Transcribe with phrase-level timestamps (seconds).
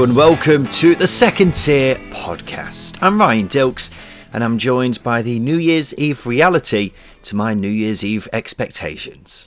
[0.00, 2.96] Hello and welcome to the Second Tier Podcast.
[3.02, 3.90] I'm Ryan Dilks
[4.32, 6.92] and I'm joined by the New Year's Eve reality
[7.24, 9.46] to my New Year's Eve expectations.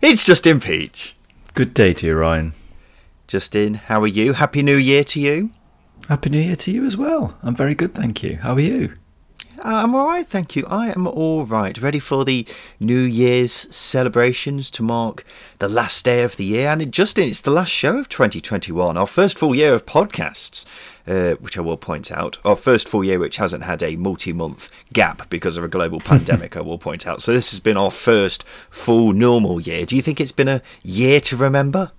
[0.00, 1.16] It's Justin Peach.
[1.54, 2.52] Good day to you, Ryan.
[3.26, 4.34] Justin, how are you?
[4.34, 5.50] Happy New Year to you.
[6.08, 7.36] Happy New Year to you as well.
[7.42, 8.36] I'm very good, thank you.
[8.36, 8.94] How are you?
[9.62, 10.64] Uh, I'm all right, thank you.
[10.68, 11.76] I am all right.
[11.76, 12.46] Ready for the
[12.78, 15.22] New Year's celebrations to mark
[15.58, 16.68] the last day of the year.
[16.68, 20.64] And it, Justin, it's the last show of 2021, our first full year of podcasts.
[21.06, 24.32] Uh, which I will point out, our first full year which hasn't had a multi
[24.32, 27.20] month gap because of a global pandemic, I will point out.
[27.20, 29.86] So, this has been our first full normal year.
[29.86, 31.90] Do you think it's been a year to remember?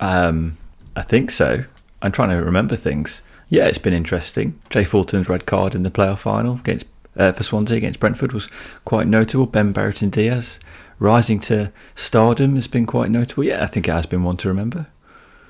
[0.00, 0.56] Um,
[0.94, 1.64] I think so.
[2.00, 3.22] I'm trying to remember things.
[3.48, 4.60] Yeah, it's been interesting.
[4.70, 8.46] Jay Fulton's red card in the playoff final against uh, for Swansea against Brentford was
[8.84, 9.46] quite notable.
[9.46, 10.60] Ben Brereton Diaz
[10.98, 13.44] rising to stardom has been quite notable.
[13.44, 14.86] Yeah, I think it has been one to remember.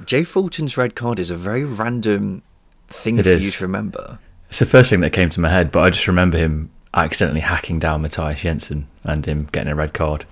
[0.05, 2.43] Jay Fulton's red card is a very random
[2.89, 3.45] thing it for is.
[3.45, 4.19] you to remember.
[4.49, 7.41] It's the first thing that came to my head, but I just remember him accidentally
[7.41, 10.25] hacking down Mathias Jensen and him getting a red card.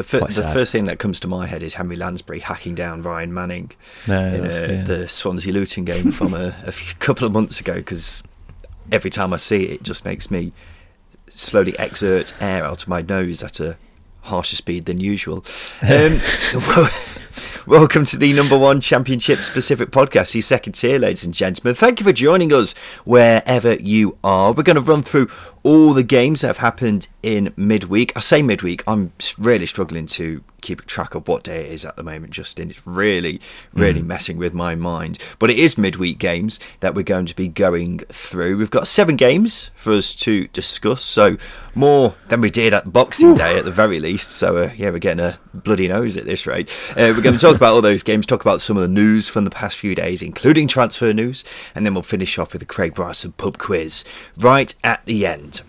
[0.00, 3.02] The, fir- the first thing that comes to my head is Henry Lansbury hacking down
[3.02, 3.72] Ryan Manning
[4.08, 7.74] no, in a, the Swansea Luton game from a, a couple of months ago.
[7.74, 8.22] Because
[8.90, 10.52] every time I see it, it just makes me
[11.28, 13.76] slowly exert air out of my nose at a
[14.22, 15.44] harsher speed than usual.
[15.82, 16.20] Um,
[17.66, 21.74] welcome to the number one championship specific podcast, the second tier, ladies and gentlemen.
[21.74, 24.52] Thank you for joining us wherever you are.
[24.52, 25.28] We're going to run through
[25.62, 28.16] all the games that have happened in midweek.
[28.16, 31.96] I say midweek, I'm really struggling to keep track of what day it is at
[31.96, 32.70] the moment, Justin.
[32.70, 33.40] It's really,
[33.72, 34.06] really mm.
[34.06, 35.18] messing with my mind.
[35.38, 38.56] But it is midweek games that we're going to be going through.
[38.56, 41.36] We've got seven games for us to discuss, so
[41.74, 43.36] more than we did at Boxing Ooh.
[43.36, 44.32] Day at the very least.
[44.32, 46.70] So, uh, yeah, we're getting a bloody nose at this rate.
[46.90, 49.28] Uh, we're going to talk about all those games, talk about some of the news
[49.28, 51.44] from the past few days, including transfer news,
[51.74, 54.04] and then we'll finish off with the Craig Bryson pub quiz
[54.36, 55.62] right at the end.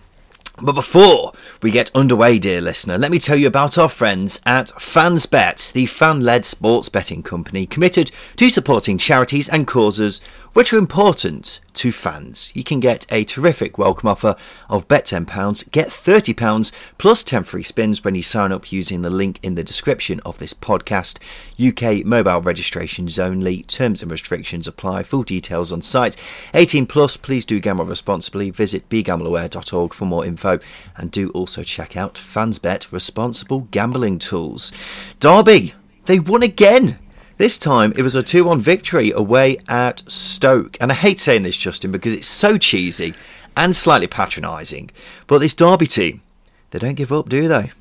[0.60, 1.32] But before
[1.62, 5.86] we get underway, dear listener, let me tell you about our friends at FansBet, the
[5.86, 10.20] fan led sports betting company committed to supporting charities and causes
[10.52, 12.52] which are important to fans.
[12.54, 14.36] You can get a terrific welcome offer
[14.68, 19.10] of bet £10, get £30 plus 10 free spins when you sign up using the
[19.10, 21.18] link in the description of this podcast.
[21.60, 26.16] UK mobile registrations only, terms and restrictions apply, full details on site.
[26.54, 28.50] 18 plus, please do gamble responsibly.
[28.50, 30.58] Visit begambleaware.org for more info
[30.96, 34.72] and do also check out FansBet responsible gambling tools.
[35.20, 35.74] Derby,
[36.04, 36.98] they won again.
[37.42, 40.76] This time it was a 2 1 victory away at Stoke.
[40.80, 43.14] And I hate saying this, Justin, because it's so cheesy
[43.56, 44.92] and slightly patronising.
[45.26, 46.20] But this Derby team,
[46.70, 47.72] they don't give up, do they?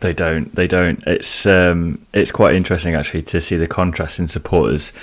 [0.00, 0.54] They don't.
[0.54, 1.02] They don't.
[1.06, 4.94] It's um, it's quite interesting actually to see the contrast in supporters'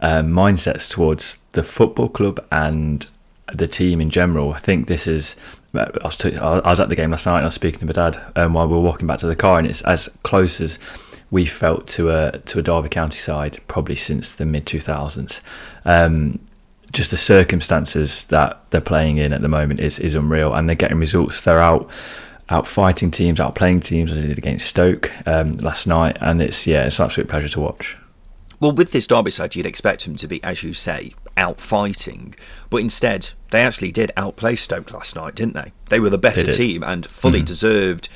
[0.00, 3.06] um, mindsets towards the football club and
[3.52, 4.54] the team in general.
[4.54, 5.36] I think this is.
[5.74, 7.36] I was, t- I was at the game last night.
[7.36, 9.36] and I was speaking to my dad um, while we were walking back to the
[9.36, 10.78] car, and it's as close as
[11.30, 15.40] we felt to a to a Derby County side probably since the mid two thousands.
[15.84, 16.40] Um,
[16.92, 20.76] just the circumstances that they're playing in at the moment is is unreal, and they're
[20.76, 21.42] getting results.
[21.42, 21.90] They're out
[22.48, 26.40] out fighting teams, out playing teams as they did against Stoke um, last night, and
[26.40, 27.96] it's yeah, it's an absolute pleasure to watch.
[28.60, 32.34] Well, with this Derby side, you'd expect them to be, as you say, out fighting,
[32.70, 35.72] but instead they actually did outplay Stoke last night, didn't they?
[35.90, 37.46] They were the better team and fully mm-hmm.
[37.46, 38.08] deserved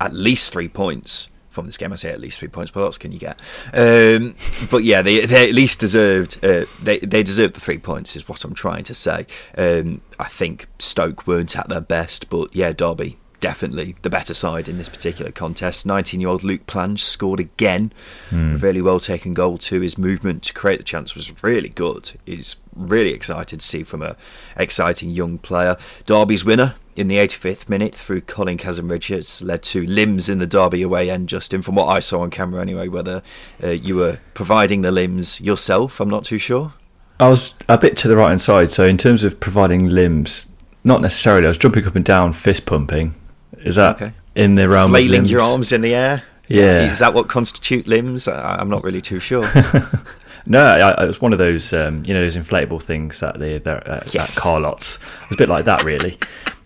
[0.00, 1.92] at least three points from this game.
[1.92, 2.74] I say at least three points.
[2.74, 3.38] What else can you get?
[3.72, 4.34] Um,
[4.70, 8.16] but yeah, they they at least deserved uh, they they deserved the three points.
[8.16, 9.26] Is what I'm trying to say.
[9.56, 14.68] Um, I think Stoke weren't at their best, but yeah, Derby definitely the better side
[14.68, 15.84] in this particular contest.
[15.84, 17.92] 19 year old Luke Plange scored again.
[18.30, 18.54] Mm.
[18.54, 19.80] A really well taken goal too.
[19.80, 22.12] His movement to create the chance was really good.
[22.24, 24.16] He's really excited to see from a
[24.56, 25.76] exciting young player.
[26.06, 30.82] Derby's winner in the 85th minute through Colin Kazim-Richards led to limbs in the Derby
[30.82, 33.22] away end, Justin, from what I saw on camera anyway, whether
[33.62, 36.74] uh, you were providing the limbs yourself, I'm not too sure.
[37.18, 40.46] I was a bit to the right hand side, so in terms of providing limbs,
[40.84, 41.46] not necessarily.
[41.46, 43.14] I was jumping up and down, fist pumping.
[43.58, 44.12] Is that okay.
[44.34, 45.30] in the realm Flailing of limbs?
[45.30, 46.24] your arms in the air?
[46.48, 46.90] Yeah.
[46.90, 48.26] Is that what constitute limbs?
[48.26, 49.48] I'm not really too sure.
[50.46, 53.56] No, I, it was one of those, um, you know, those inflatable things that they
[53.56, 54.36] uh, yes.
[54.36, 54.96] at car lots.
[54.96, 56.18] It was a bit like that, really.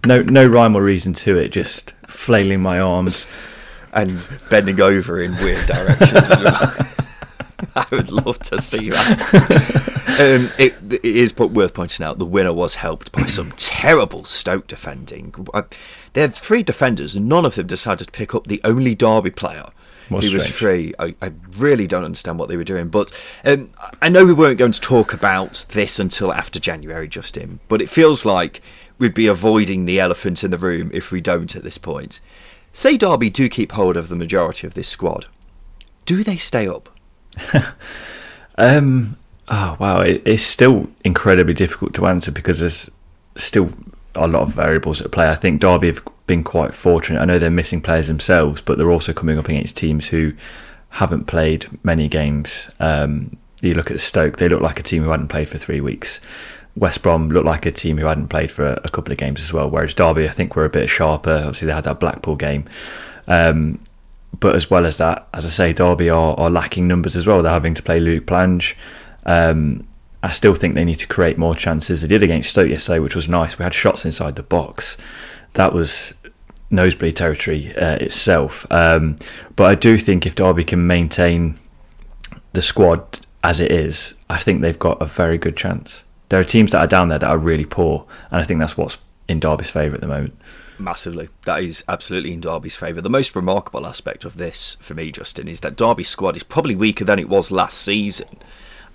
[0.06, 1.48] No, no rhyme or reason to it.
[1.48, 3.26] Just flailing my arms
[3.92, 6.30] and bending over in weird directions.
[7.74, 9.20] I would love to see that.
[10.20, 14.66] um, it, it is worth pointing out the winner was helped by some terrible Stoke
[14.66, 15.34] defending.
[15.52, 15.62] Uh,
[16.12, 19.30] they had three defenders, and none of them decided to pick up the only Derby
[19.30, 19.70] player
[20.08, 20.94] he was free.
[20.98, 22.88] I, I, really don't understand what they were doing.
[22.88, 23.10] But
[23.44, 23.70] um,
[24.00, 27.60] I know we weren't going to talk about this until after January, Justin.
[27.68, 28.60] But it feels like
[28.98, 32.20] we'd be avoiding the elephant in the room if we don't at this point.
[32.72, 35.26] Say Derby do keep hold of the majority of this squad.
[36.04, 36.88] Do they stay up?
[38.58, 39.16] um,
[39.48, 42.90] oh wow, it, it's still incredibly difficult to answer because there's
[43.36, 43.70] still
[44.14, 45.28] a lot of variables at play.
[45.28, 47.20] I think Derby have been quite fortunate.
[47.20, 50.32] I know they're missing players themselves, but they're also coming up against teams who
[50.90, 52.70] haven't played many games.
[52.80, 55.80] Um, you look at Stoke; they look like a team who hadn't played for three
[55.80, 56.20] weeks.
[56.76, 59.40] West Brom looked like a team who hadn't played for a, a couple of games
[59.40, 59.68] as well.
[59.68, 61.36] Whereas Derby, I think, were a bit sharper.
[61.38, 62.68] Obviously, they had that Blackpool game.
[63.26, 63.80] Um,
[64.38, 67.42] but as well as that, as I say, Derby are, are lacking numbers as well.
[67.42, 68.76] They're having to play Luke Plange.
[69.24, 69.86] Um,
[70.22, 72.02] I still think they need to create more chances.
[72.02, 73.58] They did against Stoke yesterday, which was nice.
[73.58, 74.96] We had shots inside the box.
[75.54, 76.14] That was
[76.70, 78.66] nosebleed territory uh, itself.
[78.70, 79.16] Um,
[79.54, 81.56] but I do think if Derby can maintain
[82.52, 86.04] the squad as it is, I think they've got a very good chance.
[86.28, 88.76] There are teams that are down there that are really poor, and I think that's
[88.76, 90.38] what's in Derby's favour at the moment.
[90.78, 91.28] Massively.
[91.44, 93.00] That is absolutely in Derby's favour.
[93.00, 96.74] The most remarkable aspect of this, for me, Justin, is that Derby's squad is probably
[96.74, 98.38] weaker than it was last season,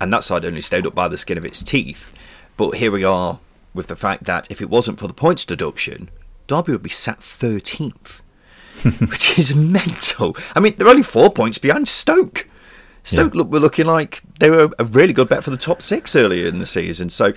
[0.00, 2.12] and that side only stayed up by the skin of its teeth.
[2.56, 3.40] But here we are
[3.74, 6.10] with the fact that if it wasn't for the points deduction,
[6.46, 8.20] Derby would be sat 13th,
[9.10, 10.36] which is mental.
[10.54, 12.48] I mean, they're only four points behind Stoke.
[13.04, 13.38] Stoke yeah.
[13.38, 16.46] look, were looking like they were a really good bet for the top six earlier
[16.46, 17.10] in the season.
[17.10, 17.32] So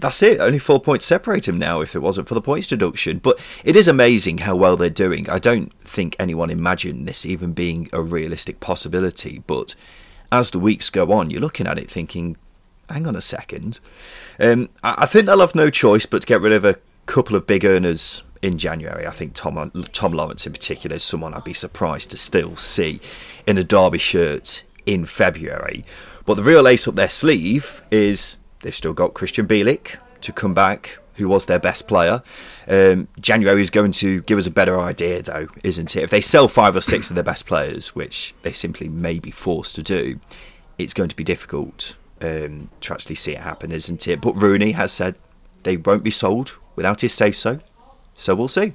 [0.00, 0.40] that's it.
[0.40, 3.18] Only four points separate him now if it wasn't for the points deduction.
[3.18, 5.28] But it is amazing how well they're doing.
[5.28, 9.42] I don't think anyone imagined this even being a realistic possibility.
[9.46, 9.74] But
[10.30, 12.36] as the weeks go on, you're looking at it thinking,
[12.88, 13.80] hang on a second.
[14.38, 17.46] Um, I think they'll have no choice but to get rid of a couple of
[17.46, 19.06] big earners in January.
[19.06, 23.00] I think Tom Tom Lawrence in particular is someone I'd be surprised to still see
[23.46, 25.84] in a Derby shirt in February.
[26.24, 30.54] But the real ace up their sleeve is they've still got Christian Bielik to come
[30.54, 32.22] back, who was their best player.
[32.68, 36.02] Um, January is going to give us a better idea, though, isn't it?
[36.02, 39.30] If they sell five or six of their best players, which they simply may be
[39.30, 40.20] forced to do,
[40.78, 44.20] it's going to be difficult um, to actually see it happen, isn't it?
[44.20, 45.14] But Rooney has said
[45.62, 47.60] they won't be sold without his say so,
[48.14, 48.72] so we'll see.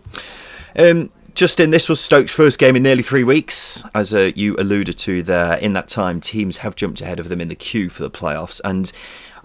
[0.78, 3.84] Um, Justin, this was Stoke's first game in nearly three weeks.
[3.96, 7.42] As uh, you alluded to there, in that time, teams have jumped ahead of them
[7.42, 8.92] in the queue for the playoffs, and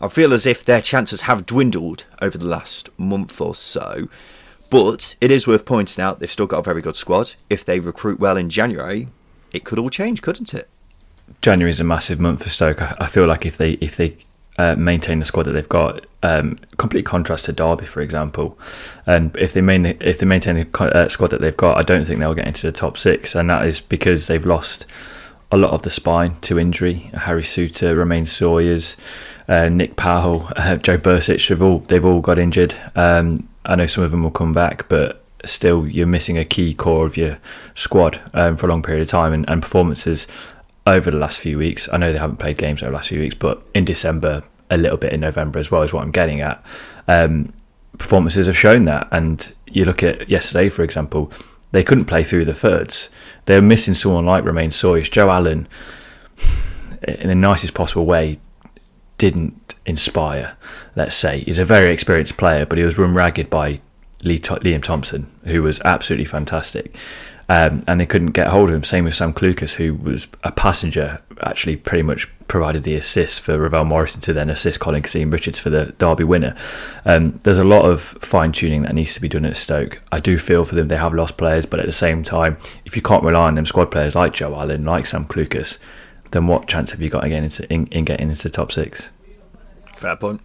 [0.01, 4.09] I feel as if their chances have dwindled over the last month or so.
[4.69, 7.35] But it is worth pointing out they've still got a very good squad.
[7.49, 9.09] If they recruit well in January,
[9.53, 10.69] it could all change, couldn't it?
[11.41, 12.83] January is a massive month for Stoke.
[13.01, 14.17] I feel like if they if they
[14.59, 16.05] uh, maintain the squad that they've got.
[16.23, 18.59] Um, complete contrast to Derby, for example.
[19.07, 22.05] And if they main, if they maintain the uh, squad that they've got, I don't
[22.05, 24.87] think they'll get into the top six, and that is because they've lost
[25.53, 27.11] a lot of the spine to injury.
[27.15, 28.97] Harry Souttar, Romain Sawyers,
[29.49, 32.75] uh, Nick Powell, uh, Joe Bursik, they've all they've all got injured.
[32.95, 36.75] Um, I know some of them will come back, but still you're missing a key
[36.75, 37.39] core of your
[37.75, 40.27] squad um, for a long period of time, and, and performances
[40.87, 41.89] over the last few weeks.
[41.93, 44.77] I know they haven't played games over the last few weeks, but in December, a
[44.77, 46.65] little bit in November as well is what I'm getting at.
[47.09, 47.53] Um,
[47.99, 51.33] performances have shown that, and you look at yesterday, for example,
[51.73, 53.11] they couldn't play through the thirds.
[53.47, 55.09] They were missing someone like Romain Sawyers.
[55.09, 55.69] Joe Allen,
[57.03, 58.39] in the nicest possible way,
[59.19, 60.57] didn't inspire.
[60.95, 63.81] Let's say he's a very experienced player, but he was run ragged by
[64.23, 66.95] Liam Thompson, who was absolutely fantastic
[67.49, 68.85] um, and they couldn't get hold of him.
[68.85, 73.59] Same with Sam Clucas, who was a passenger, actually pretty much provided the assist for
[73.59, 76.57] Ravel Morrison to then assist Colin Kazim Richards for the Derby winner.
[77.05, 80.01] Um, there's a lot of fine tuning that needs to be done at Stoke.
[80.13, 82.97] I do feel for them they have lost players, but at the same time, if
[82.97, 85.79] you can't rely on them squad players like Joe Allen, like Sam Clucas,
[86.33, 89.11] then what chance have you got again into, in, in getting into the top six?
[89.95, 90.41] Fair point.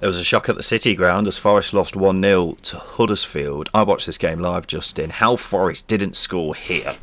[0.00, 3.68] There was a shock at the City ground as Forest lost 1 0 to Huddersfield.
[3.74, 5.10] I watched this game live, Justin.
[5.10, 6.94] How Forest didn't score here,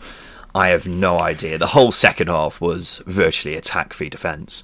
[0.56, 1.60] I have no idea.
[1.60, 4.64] The whole second half was virtually attack free defence.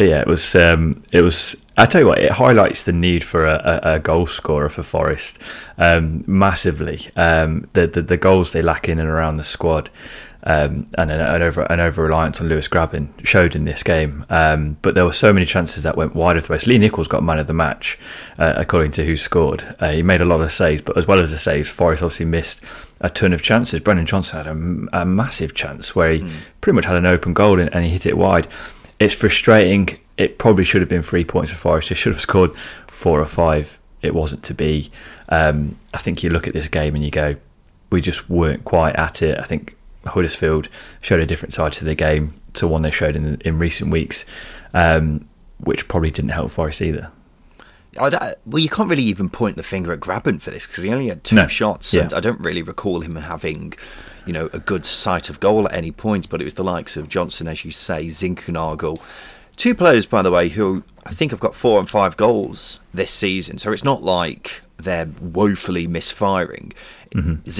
[0.00, 0.56] Yeah, it was.
[0.56, 1.54] Um, it was.
[1.76, 4.82] I tell you what, it highlights the need for a, a, a goal scorer for
[4.82, 5.38] Forest
[5.78, 7.08] um, massively.
[7.14, 9.90] Um, the, the, the goals they lack in and around the squad
[10.44, 14.24] um, and an, an, over an over reliance on Lewis Grabban showed in this game.
[14.30, 16.66] Um, but there were so many chances that went wide of the west.
[16.66, 17.98] Lee Nicholls got man of the match,
[18.38, 19.76] uh, according to WhoScored.
[19.80, 22.26] Uh, he made a lot of saves, but as well as the saves, Forest obviously
[22.26, 22.62] missed
[23.00, 23.80] a ton of chances.
[23.80, 26.30] Brennan Johnson had a, a massive chance where he mm.
[26.60, 28.46] pretty much had an open goal and, and he hit it wide.
[28.98, 29.98] It's frustrating.
[30.16, 31.88] It probably should have been three points for Forest.
[31.88, 32.54] They should have scored
[32.86, 33.78] four or five.
[34.02, 34.90] It wasn't to be.
[35.28, 37.36] Um, I think you look at this game and you go,
[37.90, 39.38] we just weren't quite at it.
[39.38, 39.76] I think
[40.06, 40.68] Huddersfield
[41.00, 44.24] showed a different side to the game to one they showed in in recent weeks,
[44.74, 45.28] um,
[45.58, 47.10] which probably didn't help Forest either.
[48.46, 51.08] well, you can't really even point the finger at Grabban for this because he only
[51.08, 51.46] had two no.
[51.48, 52.02] shots, yeah.
[52.02, 53.74] and I don't really recall him having,
[54.26, 56.28] you know, a good sight of goal at any point.
[56.30, 59.00] But it was the likes of Johnson, as you say, Zinckernagel,
[59.56, 63.10] two players, by the way, who I think have got four and five goals this
[63.10, 63.58] season.
[63.58, 66.72] So it's not like they're woefully misfiring.
[67.14, 67.34] Mm-hmm.
[67.44, 67.58] Is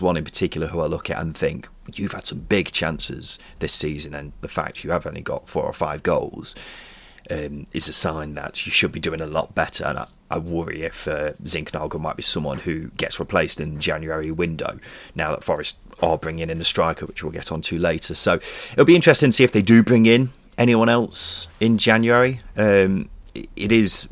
[0.00, 3.72] one in particular who I look at and think you've had some big chances this
[3.72, 6.54] season, and the fact you have only got four or five goals
[7.30, 9.84] um, is a sign that you should be doing a lot better.
[9.84, 11.32] And I, I worry if uh,
[11.98, 14.78] might be someone who gets replaced in the January window
[15.14, 18.14] now that Forest are bringing in a striker, which we'll get on to later.
[18.14, 18.40] So
[18.72, 22.40] it'll be interesting to see if they do bring in anyone else in January.
[22.56, 24.08] Um, it is.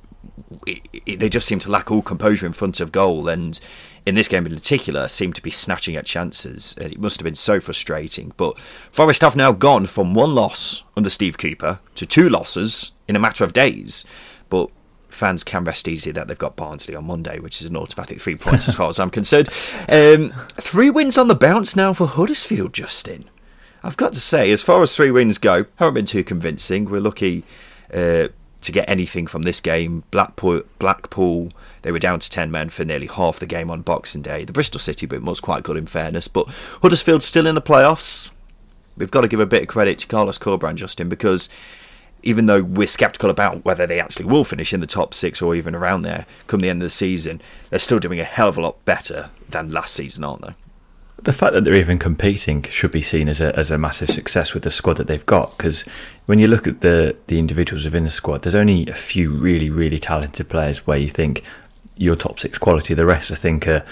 [0.66, 3.58] It, it, they just seem to lack all composure in front of goal, and
[4.04, 6.76] in this game in particular, seem to be snatching at chances.
[6.80, 8.32] It must have been so frustrating.
[8.36, 8.58] But
[8.90, 13.20] Forest have now gone from one loss under Steve Cooper to two losses in a
[13.20, 14.04] matter of days.
[14.48, 14.70] But
[15.08, 18.36] fans can rest easy that they've got Barnsley on Monday, which is an automatic three
[18.36, 19.48] points as far as I'm concerned.
[19.88, 23.28] Um, three wins on the bounce now for Huddersfield, Justin.
[23.82, 26.86] I've got to say, as far as three wins go, haven't been too convincing.
[26.86, 27.44] We're lucky
[27.92, 28.28] uh,
[28.62, 30.04] to get anything from this game.
[30.10, 31.50] Blackpool, Blackpool,
[31.82, 34.44] they were down to 10 men for nearly half the game on Boxing Day.
[34.44, 36.48] The Bristol City bit was quite good in fairness, but
[36.82, 38.30] Huddersfield still in the playoffs.
[38.96, 41.48] We've got to give a bit of credit to Carlos Corberán, Justin, because
[42.22, 45.54] even though we're sceptical about whether they actually will finish in the top six or
[45.54, 47.40] even around there come the end of the season,
[47.70, 50.54] they're still doing a hell of a lot better than last season, aren't they?
[51.24, 54.54] The fact that they're even competing should be seen as a as a massive success
[54.54, 55.56] with the squad that they've got.
[55.56, 55.82] Because
[56.26, 59.70] when you look at the the individuals within the squad, there's only a few really
[59.70, 61.42] really talented players where you think
[61.96, 62.94] your top six quality.
[62.94, 63.84] The rest, I think, are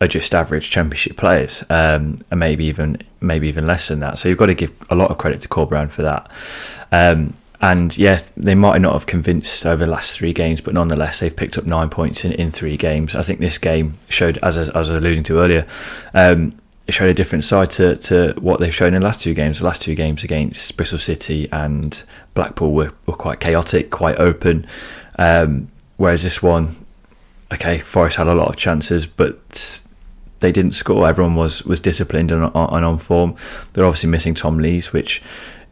[0.00, 4.18] are just average championship players, um, and maybe even maybe even less than that.
[4.18, 6.30] So you've got to give a lot of credit to Corberán for that.
[6.90, 11.20] Um, and yeah, they might not have convinced over the last three games, but nonetheless,
[11.20, 13.14] they've picked up nine points in, in three games.
[13.14, 15.64] I think this game showed, as I, as I was alluding to earlier,
[16.12, 16.54] um,
[16.92, 19.58] showed a different side to, to what they've shown in the last two games.
[19.58, 22.02] The last two games against Bristol City and
[22.34, 24.66] Blackpool were, were quite chaotic, quite open.
[25.18, 26.84] Um, whereas this one,
[27.52, 29.82] okay, Forest had a lot of chances, but
[30.40, 31.08] they didn't score.
[31.08, 33.36] Everyone was, was disciplined and, and on form.
[33.72, 35.22] They're obviously missing Tom Lees, which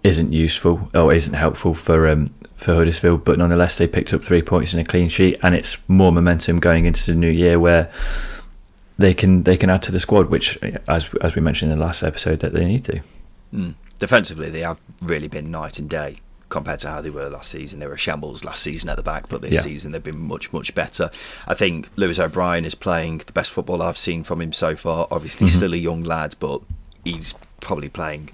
[0.03, 3.25] isn't useful or isn't helpful for um, for Huddersfield.
[3.25, 6.59] But nonetheless, they picked up three points in a clean sheet, and it's more momentum
[6.59, 7.91] going into the new year where
[9.01, 11.85] they can they can add to the squad, which as as we mentioned in the
[11.85, 13.01] last episode that they need to.
[13.53, 13.75] Mm.
[13.99, 17.81] Defensively, they have really been night and day compared to how they were last season.
[17.81, 19.61] They were shambles last season at the back, but this yeah.
[19.61, 21.11] season they've been much, much better.
[21.47, 25.09] I think Lewis O'Brien is playing the best football I've seen from him so far.
[25.11, 25.57] Obviously, mm-hmm.
[25.57, 26.61] still a young lad, but
[27.05, 28.31] he's probably playing.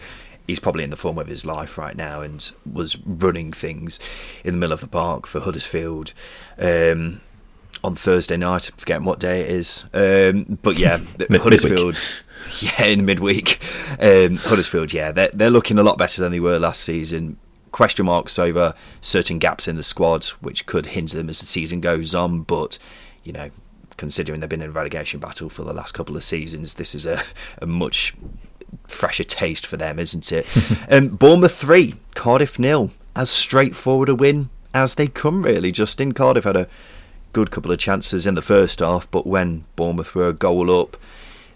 [0.46, 4.00] He's probably in the form of his life right now, and was running things
[4.44, 6.12] in the middle of the park for Huddersfield.
[6.58, 7.20] Um,
[7.86, 8.68] on Thursday night.
[8.70, 9.84] I'm forgetting what day it is.
[9.94, 10.98] Um, but yeah,
[11.30, 11.98] Mid- Huddersfield.
[12.60, 13.60] Yeah, in the midweek.
[14.00, 17.38] Um, Huddersfield, yeah, they're, they're looking a lot better than they were last season.
[17.72, 21.80] Question marks over certain gaps in the squad, which could hinder them as the season
[21.80, 22.42] goes on.
[22.42, 22.78] But,
[23.22, 23.50] you know,
[23.96, 27.06] considering they've been in a relegation battle for the last couple of seasons, this is
[27.06, 27.22] a,
[27.62, 28.14] a much
[28.86, 30.46] fresher taste for them, isn't it?
[30.90, 32.90] um, Bournemouth 3, Cardiff nil.
[33.14, 35.72] As straightforward a win as they come, really.
[35.72, 36.68] Justin Cardiff had a
[37.36, 40.96] good couple of chances in the first half, but when Bournemouth were a goal up,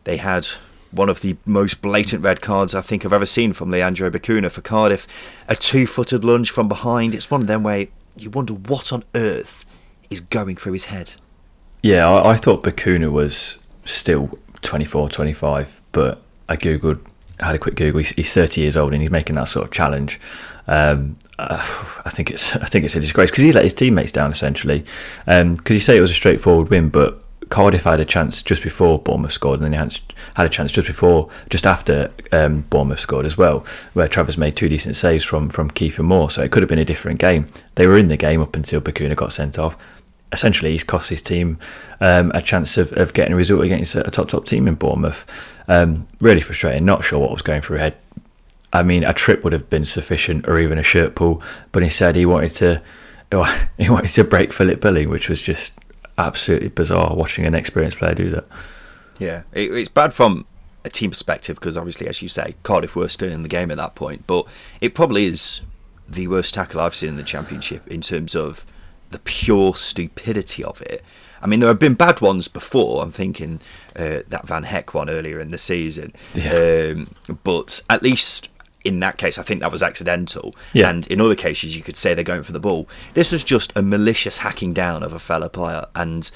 [0.04, 0.46] they had
[0.90, 4.50] one of the most blatant red cards I think I've ever seen from Leandro Bacuna
[4.50, 5.06] for Cardiff.
[5.48, 7.14] A two footed lunge from behind.
[7.14, 9.64] It's one of them where you wonder what on earth
[10.10, 11.14] is going through his head.
[11.82, 13.56] Yeah, I, I thought Bacuna was
[13.86, 17.00] still 24, 25, but I googled,
[17.38, 18.00] had a quick Google.
[18.00, 20.20] He's, he's 30 years old and he's making that sort of challenge.
[20.70, 21.58] Um, uh,
[22.04, 24.84] I think it's I think it's a disgrace because he let his teammates down essentially.
[25.26, 28.62] Because um, you say it was a straightforward win, but Cardiff had a chance just
[28.62, 29.98] before Bournemouth scored, and then he
[30.34, 34.54] had, a chance just before, just after um, Bournemouth scored as well, where Travers made
[34.54, 36.30] two decent saves from from Kiefer Moore.
[36.30, 37.48] So it could have been a different game.
[37.74, 39.76] They were in the game up until Bacuna got sent off.
[40.32, 41.58] Essentially, he's cost his team
[42.00, 45.26] um, a chance of, of getting a result against a, top top team in Bournemouth.
[45.66, 46.84] Um, really frustrating.
[46.84, 47.96] Not sure what was going through his head
[48.72, 51.42] I mean, a trip would have been sufficient, or even a shirt pull.
[51.72, 52.82] But instead, he wanted to
[53.78, 55.72] he wanted to break Philip Billing, which was just
[56.18, 58.44] absolutely bizarre watching an experienced player do that.
[59.18, 60.46] Yeah, it, it's bad from
[60.84, 63.76] a team perspective because obviously, as you say, Cardiff were still in the game at
[63.76, 64.26] that point.
[64.26, 64.46] But
[64.80, 65.60] it probably is
[66.08, 68.66] the worst tackle I've seen in the championship in terms of
[69.10, 71.02] the pure stupidity of it.
[71.42, 73.02] I mean, there have been bad ones before.
[73.02, 73.60] I'm thinking
[73.96, 76.12] uh, that Van Hecke one earlier in the season.
[76.34, 76.92] Yeah.
[76.92, 78.48] Um, but at least
[78.84, 80.54] in that case, I think that was accidental.
[80.72, 80.88] Yeah.
[80.90, 82.88] And in other cases, you could say they're going for the ball.
[83.14, 85.86] This was just a malicious hacking down of a fellow player.
[85.94, 86.30] And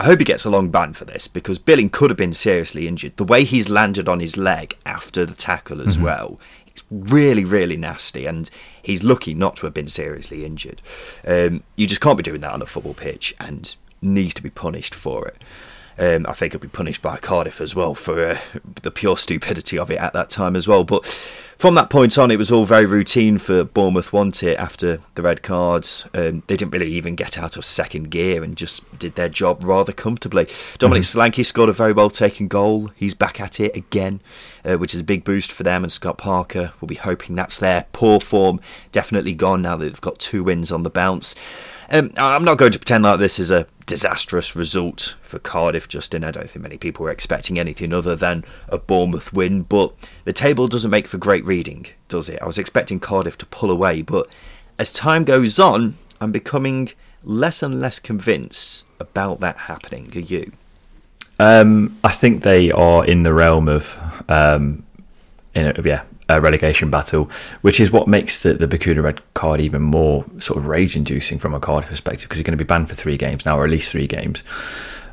[0.00, 2.88] I hope he gets a long ban for this because Billing could have been seriously
[2.88, 3.16] injured.
[3.16, 6.04] The way he's landed on his leg after the tackle as mm-hmm.
[6.04, 8.26] well, it's really, really nasty.
[8.26, 8.48] And
[8.82, 10.80] he's lucky not to have been seriously injured.
[11.26, 14.50] Um, you just can't be doing that on a football pitch and needs to be
[14.50, 15.36] punished for it.
[15.98, 18.38] Um, I think he'll be punished by Cardiff as well for uh,
[18.82, 20.84] the pure stupidity of it at that time as well.
[20.84, 21.04] But
[21.56, 24.12] from that point on, it was all very routine for Bournemouth.
[24.12, 26.06] Want it after the red cards?
[26.12, 29.62] Um, they didn't really even get out of second gear and just did their job
[29.62, 30.48] rather comfortably.
[30.78, 31.18] Dominic mm-hmm.
[31.18, 32.90] Solanke scored a very well taken goal.
[32.96, 34.20] He's back at it again,
[34.64, 35.84] uh, which is a big boost for them.
[35.84, 38.60] And Scott Parker will be hoping that's their poor form
[38.90, 41.34] definitely gone now that they've got two wins on the bounce.
[41.90, 46.24] Um, I'm not going to pretend like this is a disastrous result for Cardiff, Justin.
[46.24, 50.32] I don't think many people were expecting anything other than a Bournemouth win, but the
[50.32, 52.40] table doesn't make for great reading, does it?
[52.40, 54.28] I was expecting Cardiff to pull away, but
[54.78, 56.90] as time goes on, I'm becoming
[57.22, 60.08] less and less convinced about that happening.
[60.14, 60.52] Are you?
[61.38, 63.98] Um, I think they are in the realm of,
[64.28, 64.84] um,
[65.54, 70.24] yeah, a relegation battle, which is what makes the, the Bacuna red card even more
[70.38, 72.94] sort of rage inducing from a card perspective because he's going to be banned for
[72.94, 74.42] three games now, or at least three games.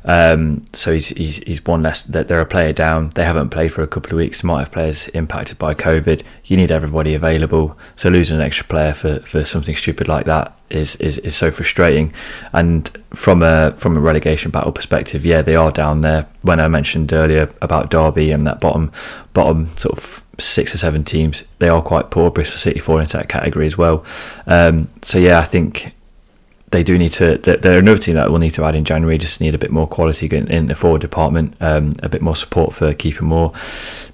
[0.04, 2.02] Um, so he's, he's he's one less.
[2.02, 3.10] That they're a player down.
[3.10, 4.42] They haven't played for a couple of weeks.
[4.42, 6.22] Might have players impacted by COVID.
[6.44, 7.78] You need everybody available.
[7.94, 11.50] So losing an extra player for, for something stupid like that is, is, is so
[11.50, 12.12] frustrating.
[12.52, 16.26] And from a from a relegation battle perspective, yeah, they are down there.
[16.42, 18.90] When I mentioned earlier about Derby and that bottom
[19.34, 22.30] bottom sort of six or seven teams, they are quite poor.
[22.30, 24.04] Bristol City fall into that category as well.
[24.46, 25.94] Um, so yeah, I think
[26.72, 27.38] they do need to.
[27.38, 29.18] They're another team that will need to add in January.
[29.18, 32.74] Just need a bit more quality in, the forward department, um, a bit more support
[32.74, 33.52] for Kiefer Moore,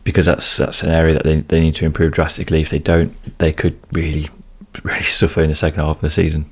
[0.04, 2.60] because that's that's an area that they, they need to improve drastically.
[2.60, 4.28] If they don't, they could really
[4.82, 6.50] really suffer in the second half of the season.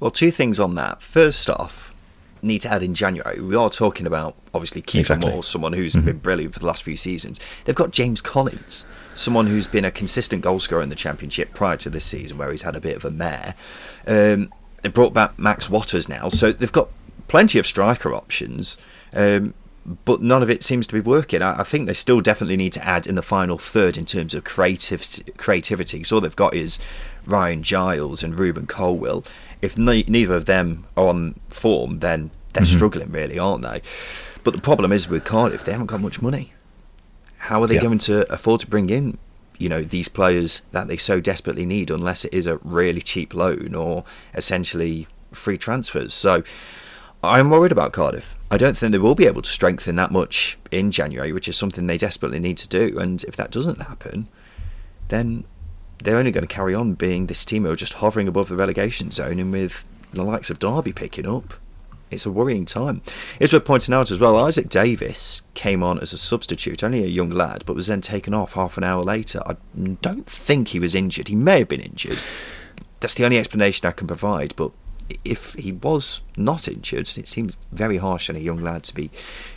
[0.00, 1.02] Well, two things on that.
[1.02, 1.87] First off,
[2.42, 3.40] need to add in January.
[3.40, 5.30] We are talking about obviously Kiefer exactly.
[5.30, 6.06] Moore, someone who's mm-hmm.
[6.06, 7.40] been brilliant for the last few seasons.
[7.64, 11.90] They've got James Collins, someone who's been a consistent goalscorer in the Championship prior to
[11.90, 13.54] this season, where he's had a bit of a mare.
[14.06, 16.88] Um, they brought back Max Watters now, so they've got
[17.26, 18.78] plenty of striker options.
[19.12, 19.54] Um,
[20.04, 21.40] but none of it seems to be working.
[21.40, 24.34] I, I, think they still definitely need to add in the final third in terms
[24.34, 25.02] of creative
[25.38, 26.04] creativity.
[26.04, 26.78] So all they've got is
[27.24, 29.24] Ryan Giles and Rubin Colwill.
[29.60, 32.76] If ne- neither of them are on form, then they're mm-hmm.
[32.76, 33.82] struggling, really, aren't they?
[34.44, 36.52] But the problem is with Cardiff, they haven't got much money.
[37.38, 37.82] How are they yeah.
[37.82, 39.18] going to afford to bring in
[39.58, 43.34] you know these players that they so desperately need unless it is a really cheap
[43.34, 46.14] loan or essentially free transfers.
[46.14, 46.42] So
[47.22, 48.36] I'm worried about Cardiff.
[48.50, 51.56] I don't think they will be able to strengthen that much in January, which is
[51.56, 52.98] something they desperately need to do.
[52.98, 54.28] And if that doesn't happen,
[55.08, 55.44] then
[56.02, 58.56] they're only going to carry on being this team who are just hovering above the
[58.56, 61.54] relegation zone and with the likes of Derby picking up
[62.10, 63.02] it's a worrying time.
[63.38, 67.08] It's worth pointing out as well, Isaak Davies came on as a substitute, only a
[67.08, 69.42] young lad, but was then taken off half an hour later.
[69.44, 69.56] I
[70.00, 71.28] don't think he was injured.
[71.28, 72.18] He may have been injured.
[73.00, 74.72] That's the only explanation I can provide, but
[75.24, 79.10] if he was not injured, it seems very harsh on a young lad to be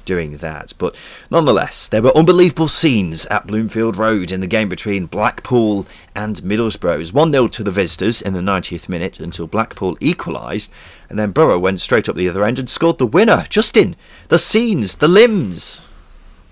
[0.05, 0.73] doing that.
[0.77, 5.85] But nonetheless, there were unbelievable scenes at Bloomfield Road in the game between Blackpool
[6.15, 6.95] and Middlesbrough.
[6.95, 10.71] It was 1 0 to the visitors in the 90th minute until Blackpool equalised
[11.11, 13.45] and then Borough went straight up the other end and scored the winner.
[13.49, 13.97] Justin,
[14.29, 15.81] the scenes, the limbs.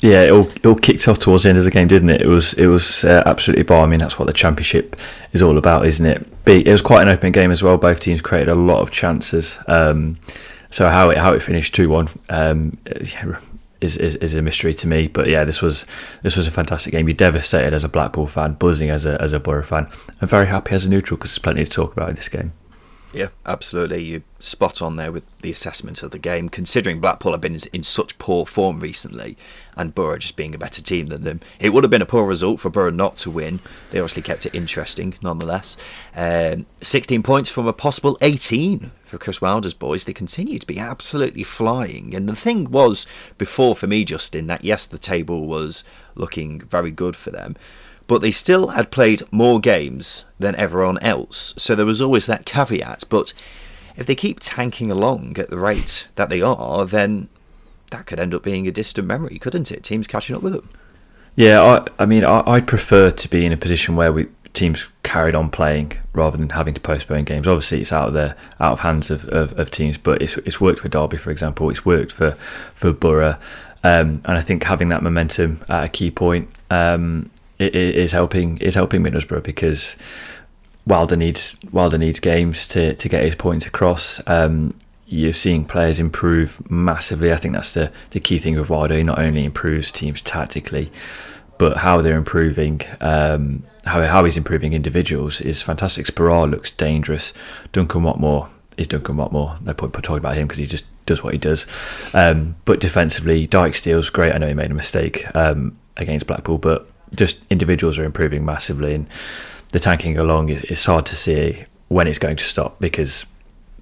[0.02, 2.22] Yeah, it all, it all kicked off towards the end of the game, didn't it?
[2.22, 3.84] It was it was uh, absolutely bar.
[3.84, 4.96] I mean, that's what the championship
[5.34, 6.26] is all about, isn't it?
[6.46, 7.78] It was quite an open game as well.
[7.78, 9.60] Both teams created a lot of chances.
[9.68, 10.18] Um,
[10.70, 12.78] so how it how it finished two one um,
[13.82, 15.08] is, is, is a mystery to me.
[15.08, 15.86] But yeah, this was
[16.22, 17.08] this was a fantastic game.
[17.08, 19.90] You're devastated as a Blackpool fan, buzzing as a as a Borough fan,
[20.22, 22.54] and very happy as a neutral because there's plenty to talk about in this game.
[23.12, 24.04] Yeah, absolutely.
[24.04, 26.48] You spot on there with the assessment of the game.
[26.48, 29.36] Considering Blackpool have been in such poor form recently,
[29.76, 32.26] and Borough just being a better team than them, it would have been a poor
[32.26, 33.62] result for Borough not to win.
[33.90, 35.76] They obviously kept it interesting, nonetheless.
[36.16, 40.06] Um, 16 points from a possible 18 for Chris Wilder's boys.
[40.06, 42.14] They continue to be absolutely flying.
[42.14, 43.08] And the thing was
[43.40, 47.56] before for me, Justin, that yes, the table was looking very good for them
[48.10, 52.44] but they still had played more games than everyone else, so there was always that
[52.44, 53.04] caveat.
[53.08, 53.34] But
[53.96, 57.30] if they keep tanking along at the rate that they are, then
[57.92, 59.84] that could end up being a distant memory, couldn't it?
[59.84, 60.70] Teams catching up with them.
[61.36, 64.88] Yeah, I, I mean, I, would prefer to be in a position where we teams
[65.04, 67.48] carried on playing rather than having to postpone games.
[67.48, 70.60] Obviously, it's out of the out of hands of, of, of teams, but it's it's
[70.60, 71.70] worked for Derby, for example.
[71.70, 72.32] It's worked for
[72.74, 73.38] for Borough,
[73.84, 78.76] um, and I think having that momentum at a key point um, is helping is
[78.76, 79.98] helping Middlesbrough because
[80.88, 84.22] Wilder needs Wilder needs games to to get his points across.
[84.28, 84.74] Um,
[85.10, 87.34] you're seeing players improve massively.
[87.34, 88.96] I think that's the, the key thing with Wilder.
[88.96, 90.90] He not only improves teams tactically,
[91.58, 96.06] but how they're improving, um, how how he's improving individuals is fantastic.
[96.06, 97.34] Sporar looks dangerous.
[97.72, 99.62] Duncan Watmore is Duncan Watmore.
[99.62, 101.68] No point talking about him because he just does what he does.
[102.14, 104.34] Um, but defensively, Dijksteel's great.
[104.34, 108.94] I know he made a mistake um, against Blackpool, but just individuals are improving massively,
[108.94, 109.08] and
[109.70, 110.50] the tanking along.
[110.50, 113.26] It's hard to see when it's going to stop because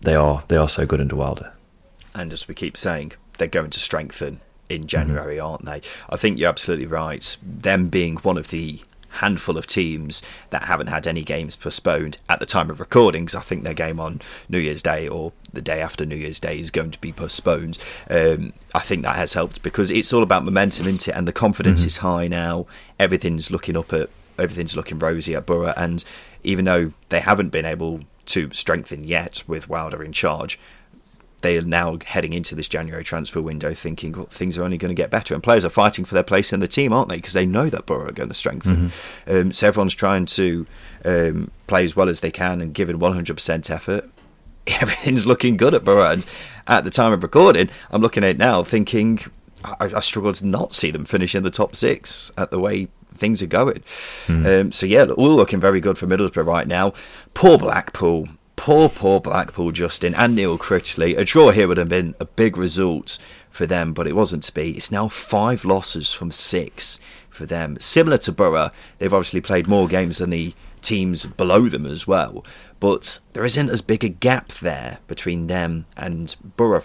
[0.02, 1.54] they are they are so good under Wilder.
[2.16, 4.88] And as we keep saying, they're going to strengthen in mm-hmm.
[4.88, 5.46] January, mm-hmm.
[5.46, 5.82] aren't they?
[6.10, 7.38] I think you're absolutely right.
[7.44, 8.82] Them being one of the
[9.18, 13.36] handful of teams that haven't had any games postponed at the time of recordings.
[13.36, 16.60] I think their game on New Year's Day or the day after New Year's Day
[16.60, 17.78] is going to be postponed.
[18.10, 21.16] Um, I think that has helped because it's all about momentum, isn't it?
[21.16, 21.88] And the confidence mm-hmm.
[21.88, 22.66] is high now.
[23.00, 26.04] Everything's looking up at everything's looking rosy at Borough, and
[26.44, 30.60] even though they haven't been able to strengthen yet with Wilder in charge,
[31.42, 34.90] they are now heading into this January transfer window thinking well, things are only going
[34.90, 35.34] to get better.
[35.34, 37.18] And players are fighting for their place in the team, aren't they?
[37.18, 38.90] Because they know that Borough are going to strengthen.
[38.90, 39.36] Mm-hmm.
[39.36, 40.66] Um, so everyone's trying to
[41.06, 44.10] um, play as well as they can and give it 100% effort.
[44.68, 46.12] Everything's looking good at Borough.
[46.12, 46.26] And
[46.68, 49.20] at the time of recording, I'm looking at it now thinking
[49.64, 52.88] I, I struggle to not see them finish in the top six at the way
[53.14, 53.84] things are going.
[54.28, 54.62] Mm.
[54.62, 56.94] Um, so yeah, all looking very good for Middlesbrough right now.
[57.34, 61.18] Poor Blackpool, poor poor Blackpool, Justin and Neil Critchley.
[61.18, 63.18] A draw here would have been a big result
[63.50, 64.72] for them, but it wasn't to be.
[64.72, 67.78] It's now five losses from six for them.
[67.80, 72.46] Similar to Borough, they've obviously played more games than the teams below them as well,
[72.82, 76.84] but there isn't as big a gap there between them and Borough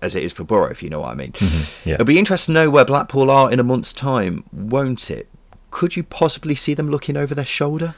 [0.00, 1.32] as it is for Borough, if you know what I mean.
[1.32, 1.94] Mm-hmm, yeah.
[1.94, 5.28] It'll be interesting to know where Blackpool are in a month's time, won't it?
[5.74, 7.96] could you possibly see them looking over their shoulder?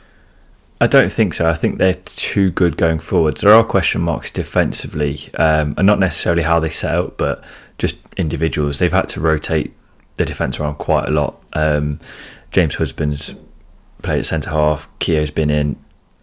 [0.81, 1.49] I don't think so.
[1.49, 3.41] I think they're too good going forwards.
[3.41, 7.43] There are question marks defensively, um, and not necessarily how they set out, but
[7.79, 8.79] just individuals.
[8.79, 9.75] They've had to rotate
[10.17, 11.43] the defence around quite a lot.
[11.55, 11.99] Um,
[12.51, 13.35] James Husband's
[14.03, 14.89] played at centre half.
[14.99, 15.77] Keogh's been in.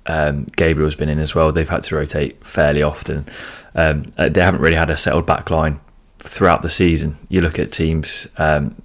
[0.06, 1.52] Um, Gabriel's been in as well.
[1.52, 3.26] They've had to rotate fairly often.
[3.74, 5.80] Um, uh, they haven't really had a settled back line
[6.20, 7.16] throughout the season.
[7.30, 8.76] You look at teams um,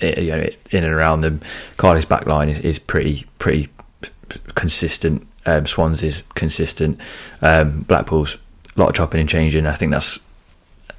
[0.00, 1.40] you know, in and around them.
[1.76, 3.68] Cardiff's back line is, is pretty pretty
[4.54, 5.26] consistent.
[5.46, 7.00] Um, Swans is consistent.
[7.42, 8.36] Um, Blackpool's
[8.76, 9.66] a lot of chopping and changing.
[9.66, 10.18] I think that's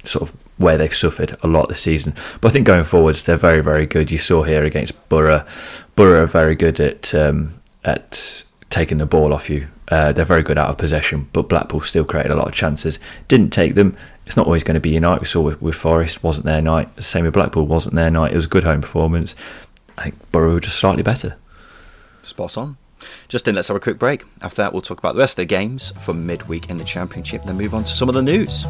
[0.04, 2.14] sort of where they've suffered a lot this season.
[2.40, 4.10] But I think going forwards, they're very very good.
[4.10, 5.44] You saw here against Borough.
[5.96, 9.68] Borough are very good at um, at taking the ball off you.
[9.88, 12.98] Uh, they're very good out of possession, but Blackpool still created a lot of chances.
[13.28, 13.96] Didn't take them
[14.26, 15.20] it's not always going to be night.
[15.20, 16.94] We saw with, with Forest wasn't their night.
[16.96, 18.32] The same with Blackpool wasn't their night.
[18.32, 19.36] It was a good home performance.
[19.96, 21.36] I think Borough were just slightly better.
[22.24, 22.76] Spot on.
[23.28, 24.24] Justin, let's have a quick break.
[24.42, 27.42] After that, we'll talk about the rest of the games from midweek in the Championship,
[27.44, 28.66] then move on to some of the news.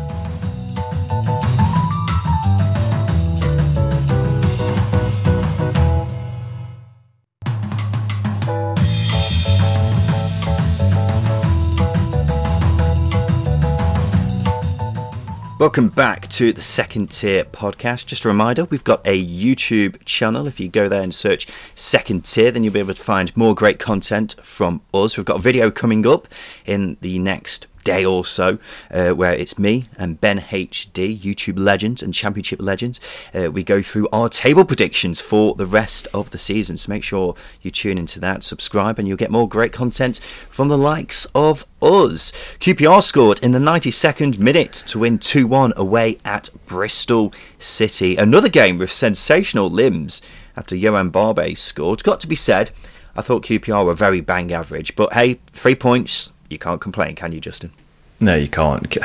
[15.59, 18.05] Welcome back to the Second Tier podcast.
[18.05, 20.47] Just a reminder, we've got a YouTube channel.
[20.47, 23.55] If you go there and search Second Tier, then you'll be able to find more
[23.55, 25.17] great content from us.
[25.17, 26.29] We've got a video coming up
[26.67, 28.59] in the next day or so,
[28.91, 32.99] uh, where it's me and Ben HD, YouTube legends and Championship legends.
[33.33, 36.77] Uh, we go through our table predictions for the rest of the season.
[36.77, 40.19] So make sure you tune into that, subscribe, and you'll get more great content
[40.51, 42.33] from the likes of us.
[42.59, 48.17] QPR scored in the 92nd minute to win 2 1 away at Bristol City.
[48.17, 50.21] Another game with sensational limbs
[50.57, 52.03] after Yoann Barbet scored.
[52.03, 52.73] Got to be said,
[53.15, 57.33] I thought QPR were very bang average, but hey, three points you can't complain, can
[57.33, 57.73] you, Justin?
[58.21, 58.97] No, you can't.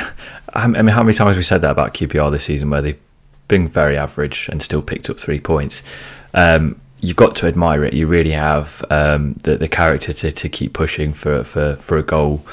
[0.54, 3.00] I mean, how many times have we said that about QPR this season, where they've
[3.48, 5.82] been very average and still picked up three points?
[6.34, 7.92] Um, you've got to admire it.
[7.92, 12.02] You really have um, the the character to, to keep pushing for for, for a
[12.02, 12.46] goal.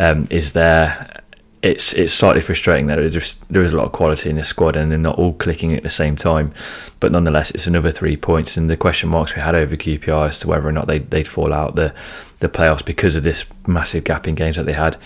[0.00, 1.22] Um, is there?
[1.60, 4.44] It's it's slightly frustrating that there just there is a lot of quality in the
[4.44, 6.52] squad and they're not all clicking at the same time.
[7.00, 8.56] But nonetheless, it's another three points.
[8.56, 11.26] And the question marks we had over QPR as to whether or not they they'd
[11.26, 11.92] fall out the
[12.38, 14.96] the playoffs because of this massive gap in games that they had.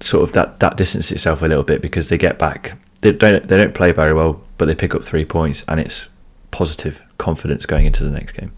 [0.00, 2.76] Sort of that that distance itself a little bit because they get back.
[3.02, 6.08] They don't they don't play very well, but they pick up three points and it's
[6.50, 8.52] positive confidence going into the next game.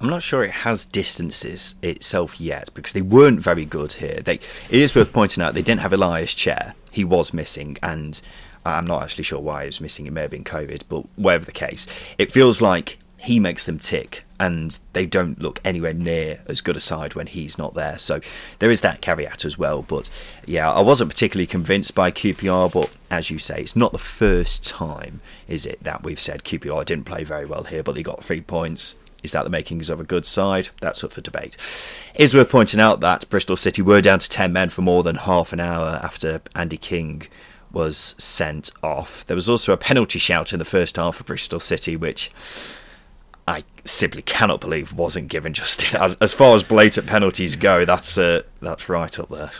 [0.00, 4.20] I'm not sure it has distances itself yet because they weren't very good here.
[4.24, 6.74] They, it is worth pointing out they didn't have Ilias Chair.
[6.92, 8.20] He was missing, and
[8.64, 10.06] I'm not actually sure why he was missing.
[10.06, 13.80] It may have been COVID, but whatever the case, it feels like he makes them
[13.80, 17.98] tick, and they don't look anywhere near as good a side when he's not there.
[17.98, 18.20] So
[18.60, 19.82] there is that caveat as well.
[19.82, 20.08] But
[20.46, 24.64] yeah, I wasn't particularly convinced by QPR, but as you say, it's not the first
[24.64, 28.22] time, is it, that we've said QPR didn't play very well here, but they got
[28.22, 28.94] three points.
[29.28, 30.70] Is that the makings of a good side?
[30.80, 31.54] That's up for debate.
[32.14, 35.02] It is worth pointing out that Bristol City were down to 10 men for more
[35.02, 37.26] than half an hour after Andy King
[37.70, 39.26] was sent off.
[39.26, 42.30] There was also a penalty shout in the first half for Bristol City, which
[43.46, 45.52] I simply cannot believe wasn't given.
[45.52, 49.50] Just as, as far as blatant penalties go, that's uh, that's right up there.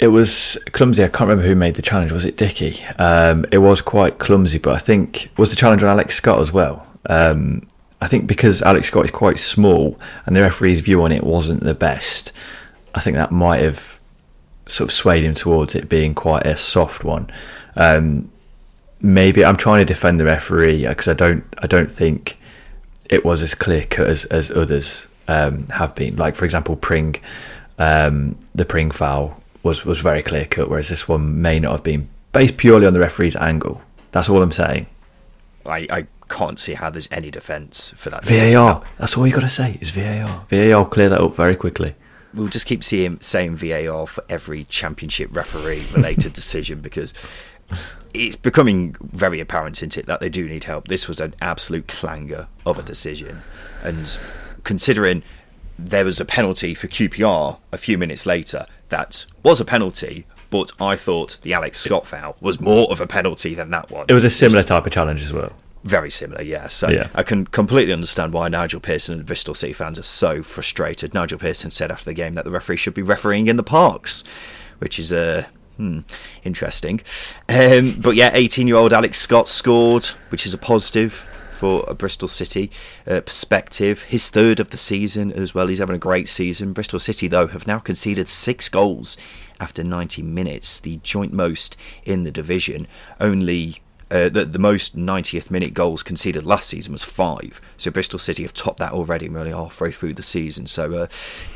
[0.00, 1.04] It was clumsy.
[1.04, 2.10] I can't remember who made the challenge.
[2.10, 2.84] Was it Dickie?
[2.98, 6.50] Um, it was quite clumsy, but I think was the challenge on Alex Scott as
[6.50, 6.84] well.
[7.08, 7.68] Um,
[8.00, 11.62] I think because Alex Scott is quite small and the referee's view on it wasn't
[11.62, 12.32] the best.
[12.94, 13.98] I think that might have
[14.68, 17.30] sort of swayed him towards it being quite a soft one.
[17.76, 18.30] Um,
[19.00, 21.44] maybe I'm trying to defend the referee because I don't.
[21.58, 22.38] I don't think
[23.08, 26.16] it was as clear cut as, as others um, have been.
[26.16, 27.16] Like for example, Pring,
[27.78, 31.84] um, the Pring foul was was very clear cut, whereas this one may not have
[31.84, 33.80] been based purely on the referee's angle.
[34.12, 34.86] That's all I'm saying.
[35.64, 38.24] I, I can't see how there's any defence for that.
[38.24, 38.82] VAR.
[38.98, 40.44] That's all you got to say is VAR.
[40.48, 41.94] VAR clear that up very quickly.
[42.34, 47.14] We'll just keep seeing saying VAR for every championship referee related decision because
[48.12, 50.88] it's becoming very apparent, isn't it, that they do need help.
[50.88, 53.42] This was an absolute clanger of a decision,
[53.82, 54.18] and
[54.64, 55.22] considering
[55.78, 60.26] there was a penalty for QPR a few minutes later, that was a penalty.
[60.48, 64.06] But I thought the Alex Scott foul was more of a penalty than that one.
[64.08, 65.52] It was a similar type of challenge as well.
[65.86, 66.66] Very similar, yeah.
[66.66, 67.08] So yeah.
[67.14, 71.14] I can completely understand why Nigel Pearson and Bristol City fans are so frustrated.
[71.14, 74.24] Nigel Pearson said after the game that the referee should be refereeing in the parks,
[74.78, 75.46] which is a
[75.76, 76.00] Hmm,
[76.42, 77.02] interesting.
[77.50, 81.94] Um, but yeah, 18 year old Alex Scott scored, which is a positive for a
[81.94, 82.70] Bristol City
[83.06, 84.02] uh, perspective.
[84.02, 85.66] His third of the season as well.
[85.66, 86.72] He's having a great season.
[86.72, 89.16] Bristol City, though, have now conceded six goals
[89.60, 92.86] after 90 minutes, the joint most in the division.
[93.20, 97.60] Only uh, the, the most 90th minute goals conceded last season was five.
[97.76, 100.66] So Bristol City have topped that already, really halfway through the season.
[100.66, 101.06] So uh,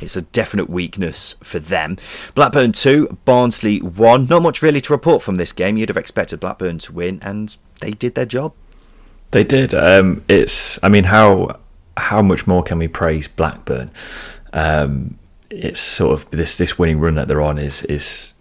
[0.01, 1.97] it's a definite weakness for them.
[2.35, 4.27] Blackburn 2, Barnsley 1.
[4.27, 5.77] Not much really to report from this game.
[5.77, 8.53] You'd have expected Blackburn to win, and they did their job.
[9.31, 9.73] They did.
[9.73, 10.83] Um, it's.
[10.83, 11.61] I mean, how
[11.97, 13.93] how much more can we praise Blackburn?
[14.53, 15.19] Um,
[15.51, 18.33] it's sort of this this winning run that they're on is is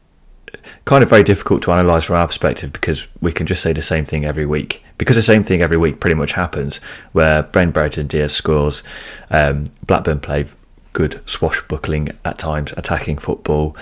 [0.86, 3.82] kind of very difficult to analyse from our perspective because we can just say the
[3.82, 4.84] same thing every week.
[4.98, 6.78] Because the same thing every week pretty much happens,
[7.14, 8.84] where Ben Brereton Diaz scores,
[9.30, 10.46] um, Blackburn play
[10.94, 13.78] good swashbuckling at times, attacking football,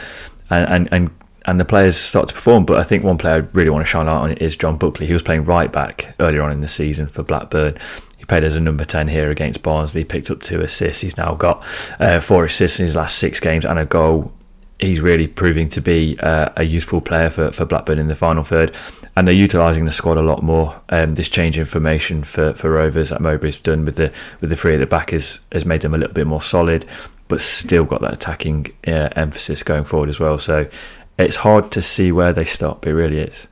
[0.49, 1.11] and, and, and
[1.47, 2.65] and the players start to perform.
[2.65, 5.07] But I think one player I really want to shine light on is John Buckley.
[5.07, 7.75] He was playing right back earlier on in the season for Blackburn.
[8.17, 11.01] He played as a number 10 here against Barnsley, picked up two assists.
[11.01, 11.63] He's now got
[11.99, 14.33] uh, four assists in his last six games and a goal
[14.79, 18.43] he's really proving to be uh, a useful player for, for Blackburn in the final
[18.43, 18.75] third.
[19.15, 20.79] And they're utilising the squad a lot more.
[20.89, 24.55] Um, this change in formation for, for Rovers that Mowbray's done with the with the
[24.55, 26.85] three at the back has, has made them a little bit more solid,
[27.27, 30.37] but still got that attacking uh, emphasis going forward as well.
[30.37, 30.69] So
[31.17, 32.85] it's hard to see where they stop.
[32.85, 33.47] It really is.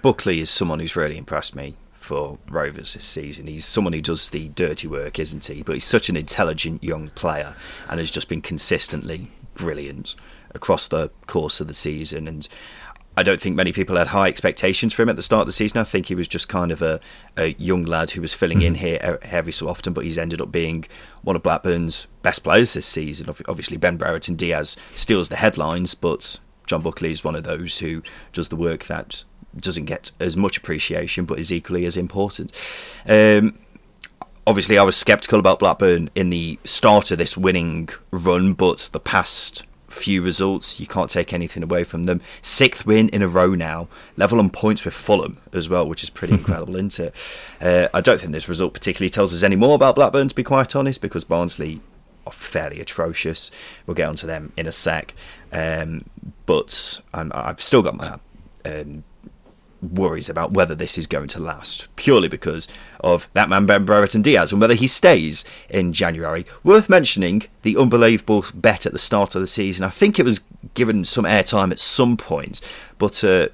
[0.00, 3.46] Buckley is someone who's really impressed me for Rovers this season.
[3.46, 5.62] He's someone who does the dirty work, isn't he?
[5.62, 7.56] But he's such an intelligent young player
[7.88, 10.14] and has just been consistently brilliant
[10.54, 12.28] across the course of the season.
[12.28, 12.48] And
[13.16, 15.52] I don't think many people had high expectations for him at the start of the
[15.52, 15.80] season.
[15.80, 16.98] I think he was just kind of a,
[17.36, 18.68] a young lad who was filling mm-hmm.
[18.68, 20.86] in here every so often, but he's ended up being
[21.22, 23.28] one of Blackburn's best players this season.
[23.48, 28.02] Obviously, Ben Brereton Diaz steals the headlines, but John Buckley is one of those who
[28.32, 29.24] does the work that
[29.58, 32.50] doesn't get as much appreciation, but is equally as important.
[33.06, 33.58] Um,
[34.46, 39.00] obviously, I was sceptical about Blackburn in the start of this winning run, but the
[39.00, 40.80] past few results.
[40.80, 42.20] You can't take anything away from them.
[42.40, 46.10] Sixth win in a row now, level on points with Fulham as well, which is
[46.10, 47.14] pretty incredible, isn't it?
[47.60, 50.42] Uh, I don't think this result particularly tells us any more about Blackburn, to be
[50.42, 51.80] quite honest, because Barnsley
[52.26, 53.50] are fairly atrocious.
[53.86, 55.14] We'll get onto them in a sec.
[55.52, 56.04] Um,
[56.46, 58.18] but i have still got my
[58.64, 59.04] um,
[59.82, 62.68] worries about whether this is going to last, purely because
[63.02, 66.46] of that man Ben Brereton Diaz and whether he stays in January.
[66.62, 69.84] Worth mentioning the unbelievable bet at the start of the season.
[69.84, 70.40] I think it was
[70.74, 72.60] given some airtime at some point,
[72.98, 73.48] but uh,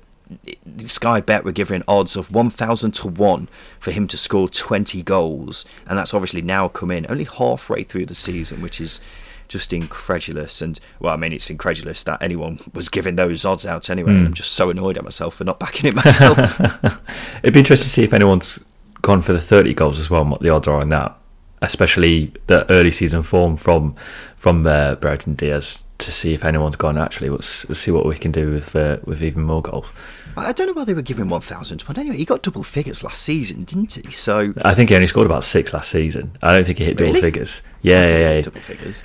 [0.84, 3.48] Sky Bet were giving odds of 1,000 to 1
[3.80, 5.64] for him to score 20 goals.
[5.86, 9.00] And that's obviously now come in only halfway through the season, which is
[9.48, 10.60] just incredulous.
[10.60, 14.12] And, well, I mean, it's incredulous that anyone was giving those odds out anyway.
[14.12, 14.26] Mm.
[14.26, 16.38] I'm just so annoyed at myself for not backing it myself.
[17.42, 18.60] It'd be interesting to see if anyone's
[19.08, 21.18] gone for the 30 goals as well and what the odds are on that,
[21.62, 23.96] especially the early season form from
[24.36, 26.98] from uh, Brereton Diaz to see if anyone's gone.
[26.98, 29.90] Actually, let's, let's see what we can do with uh, with even more goals.
[30.36, 33.02] I don't know why they were giving one thousand, but anyway, he got double figures
[33.02, 34.12] last season, didn't he?
[34.12, 36.36] So I think he only scored about six last season.
[36.42, 37.12] I don't think he hit really?
[37.14, 37.62] double figures.
[37.80, 38.40] Yeah, yeah, yeah.
[38.42, 39.02] Double figures.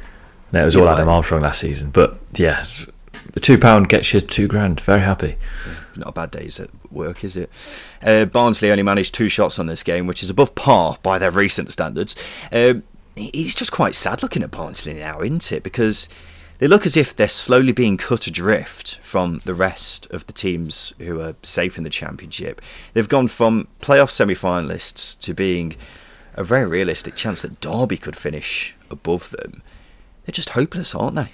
[0.51, 2.65] No, it was yeah, all Adam Armstrong last season, but yeah,
[3.31, 4.81] the two pound gets you two grand.
[4.81, 5.37] Very happy.
[5.95, 7.49] Not a bad day's at work, is it?
[8.01, 11.31] Uh, Barnsley only managed two shots on this game, which is above par by their
[11.31, 12.15] recent standards.
[12.51, 12.83] Um,
[13.15, 15.63] it's just quite sad looking at Barnsley now, isn't it?
[15.63, 16.09] Because
[16.57, 20.93] they look as if they're slowly being cut adrift from the rest of the teams
[20.97, 22.61] who are safe in the championship.
[22.93, 25.75] They've gone from playoff semi-finalists to being
[26.35, 29.61] a very realistic chance that Derby could finish above them.
[30.25, 31.29] They're just hopeless, aren't they?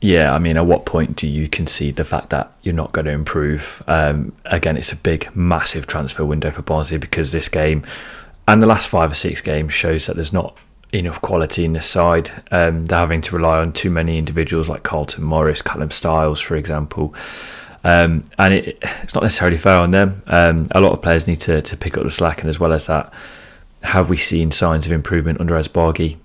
[0.00, 3.06] Yeah, I mean, at what point do you concede the fact that you're not going
[3.06, 3.82] to improve?
[3.88, 7.84] Um, again, it's a big, massive transfer window for Barnsley because this game
[8.46, 10.56] and the last five or six games shows that there's not
[10.92, 12.30] enough quality in the side.
[12.50, 16.56] Um, they're having to rely on too many individuals like Carlton Morris, Callum Styles, for
[16.56, 17.14] example.
[17.84, 20.22] Um, and it, it's not necessarily fair on them.
[20.26, 22.72] Um, a lot of players need to, to pick up the slack, and as well
[22.72, 23.12] as that,
[23.82, 26.16] have we seen signs of improvement under Asbaghi?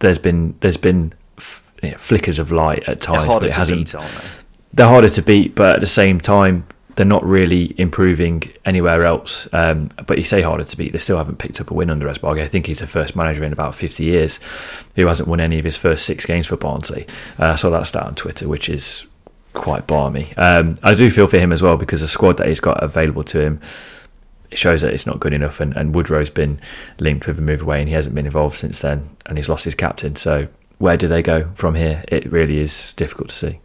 [0.00, 3.92] There's been there's been f- flickers of light at times, but it hasn't.
[3.92, 4.28] Beat, they?
[4.74, 9.48] They're harder to beat, but at the same time, they're not really improving anywhere else.
[9.52, 12.08] Um, but you say harder to beat, they still haven't picked up a win under
[12.08, 12.42] Asbaghi.
[12.42, 14.40] I think he's the first manager in about 50 years
[14.96, 17.06] who hasn't won any of his first six games for Barnsley.
[17.38, 19.06] Uh, I saw that stat on Twitter, which is
[19.52, 20.32] quite balmy.
[20.36, 23.24] Um, I do feel for him as well because the squad that he's got available
[23.24, 23.60] to him
[24.52, 25.60] shows that it's not good enough.
[25.60, 26.58] And, and Woodrow's been
[26.98, 29.64] linked with a move away and he hasn't been involved since then and he's lost
[29.64, 30.16] his captain.
[30.16, 32.04] So where do they go from here?
[32.08, 33.60] It really is difficult to see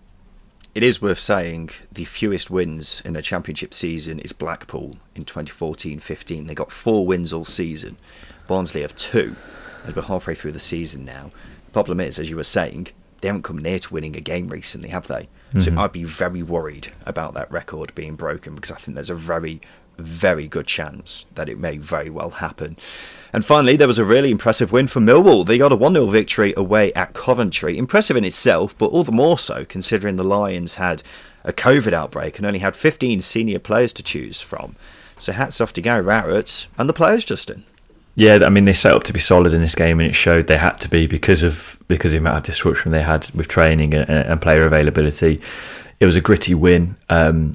[0.74, 6.48] it is worth saying the fewest wins in a championship season is Blackpool in 2014-15.
[6.48, 7.98] They got four wins all season.
[8.48, 9.36] Barnsley have two.
[9.86, 11.32] They're halfway through the season now.
[11.66, 14.48] The problem is, as you were saying, they haven't come near to winning a game
[14.48, 15.28] recently, have they?
[15.54, 15.60] Mm-hmm.
[15.60, 19.16] So I'd be very worried about that record being broken because I think there's a
[19.16, 19.60] very,
[20.02, 22.78] very good chance that it may very well happen.
[23.34, 25.46] And finally, there was a really impressive win for Millwall.
[25.46, 27.78] They got a 1 0 victory away at Coventry.
[27.78, 31.02] Impressive in itself, but all the more so considering the Lions had
[31.44, 34.76] a COVID outbreak and only had 15 senior players to choose from.
[35.18, 37.64] So hats off to Gary Rowett and the players, Justin.
[38.16, 40.48] Yeah, I mean they set up to be solid in this game, and it showed
[40.48, 43.48] they had to be because of because of the amount of disruption they had with
[43.48, 45.40] training and, and player availability.
[46.00, 46.98] It was a gritty win.
[47.10, 47.54] Um,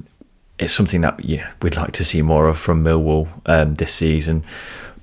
[0.59, 4.43] it's something that yeah we'd like to see more of from Millwall um, this season.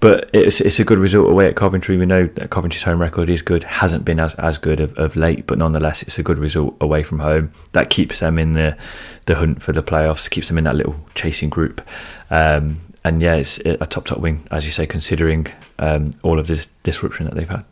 [0.00, 1.96] But it's it's a good result away at Coventry.
[1.96, 5.16] We know that Coventry's home record is good, hasn't been as, as good of, of
[5.16, 7.52] late, but nonetheless, it's a good result away from home.
[7.72, 8.76] That keeps them in the
[9.26, 11.80] the hunt for the playoffs, keeps them in that little chasing group.
[12.28, 15.46] Um, and yeah, it's a top top win, as you say, considering
[15.78, 17.64] um, all of this disruption that they've had.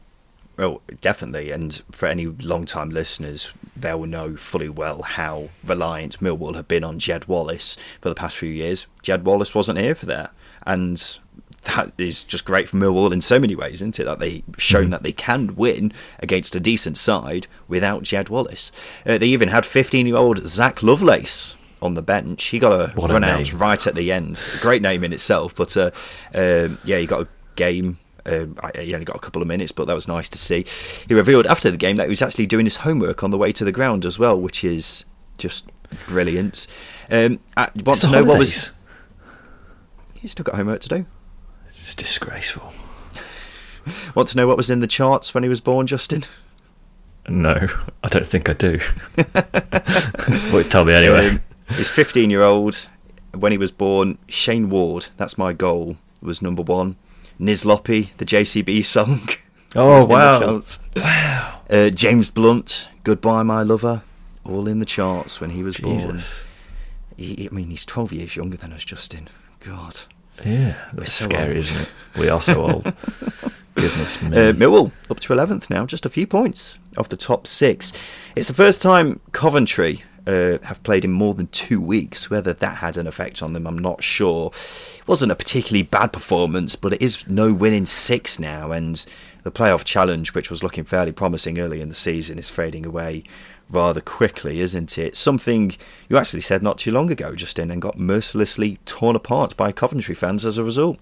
[0.57, 6.55] Well, definitely, and for any long-time listeners, they will know fully well how reliant Millwall
[6.55, 8.87] have been on Jed Wallace for the past few years.
[9.03, 10.33] Jed Wallace wasn't here for that,
[10.67, 11.19] and
[11.65, 14.05] that is just great for Millwall in so many ways, isn't it?
[14.05, 14.91] That they've shown mm.
[14.91, 18.73] that they can win against a decent side without Jed Wallace.
[19.07, 22.45] Uh, they even had 15 year old Zach Lovelace on the bench.
[22.47, 24.43] He got a what run a out right at the end.
[24.61, 25.91] Great name in itself, but uh,
[26.35, 27.99] um, yeah, he got a game.
[28.25, 30.65] Um, he only got a couple of minutes, but that was nice to see.
[31.09, 33.53] He revealed after the game that he was actually doing his homework on the way
[33.53, 35.05] to the ground as well, which is
[35.39, 35.69] just
[36.07, 36.67] brilliant.
[37.11, 38.27] Um, I want to know holidays.
[38.29, 38.71] what was.
[40.21, 41.07] He's still got homework to do.
[41.81, 42.73] It's disgraceful.
[44.15, 46.23] Want to know what was in the charts when he was born, Justin?
[47.29, 47.67] No,
[48.05, 48.79] I don't think I do.
[50.53, 51.31] well, tell me anyway.
[51.31, 52.89] Um, he's 15 year old.
[53.35, 56.97] When he was born, Shayne Ward, that's my goal, was number one.
[57.41, 59.29] Nizlopi, the JCB song.
[59.75, 60.61] Oh, wow.
[60.97, 61.61] Wow.
[61.71, 64.03] Uh, James Blunt, Goodbye My Lover,
[64.45, 66.45] all in the charts when he was Jesus.
[66.45, 67.17] born.
[67.17, 69.29] He, I mean, he's 12 years younger than us, Justin.
[69.61, 70.01] God.
[70.45, 71.57] Yeah, that's so scary, old.
[71.57, 71.89] isn't it?
[72.19, 72.85] We are so old.
[73.75, 74.29] Goodness me.
[74.37, 77.95] Uh, Millwall up to 11th now, just a few points off the top six.
[78.37, 82.31] It's the first time Coventry uh, have played in more than two weeks.
[82.31, 84.53] Whether that had an effect on them, I'm not sure.
[84.99, 89.05] It wasn't a particularly bad performance, but it is no win in six now, and
[89.43, 93.25] the playoff challenge, which was looking fairly promising early in the season, is fading away
[93.69, 95.17] rather quickly, isn't it?
[95.17, 95.75] Something
[96.09, 100.15] you actually said not too long ago, Justin, and got mercilessly torn apart by Coventry
[100.15, 100.99] fans as a result.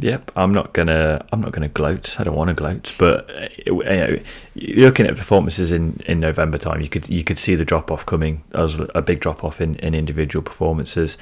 [0.00, 1.26] Yep, I'm not gonna.
[1.32, 2.20] I'm not gonna gloat.
[2.20, 4.18] I don't want to gloat, but uh, you know,
[4.54, 8.06] looking at performances in, in November time, you could you could see the drop off
[8.06, 8.44] coming.
[8.50, 11.18] There was a big drop off in, in individual performances.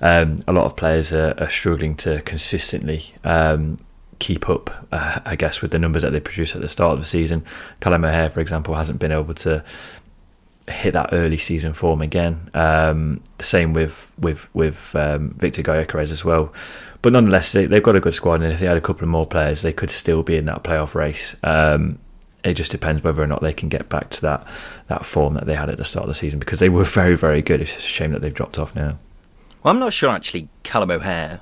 [0.00, 3.76] Um, a lot of players are, are struggling to consistently um,
[4.20, 7.00] keep up, uh, I guess, with the numbers that they produce at the start of
[7.00, 7.44] the season.
[7.80, 9.62] Callum O'Hare, for example, hasn't been able to
[10.66, 12.48] hit that early season form again.
[12.54, 16.54] Um, the same with with with um, Victor Gyökeres as well
[17.04, 19.10] but nonetheless, they, have got a good squad, and if they had a couple of
[19.10, 21.36] more players, they could still be in that playoff race.
[21.42, 21.98] Um,
[22.42, 24.48] it just depends whether or not they can get back to that
[24.86, 27.14] that form that they had at the start of the season because they were very
[27.14, 27.60] very good.
[27.60, 28.98] It's just a shame that they've dropped off now.
[29.62, 30.48] Well, I'm not sure actually.
[30.62, 31.40] Callum O'Hare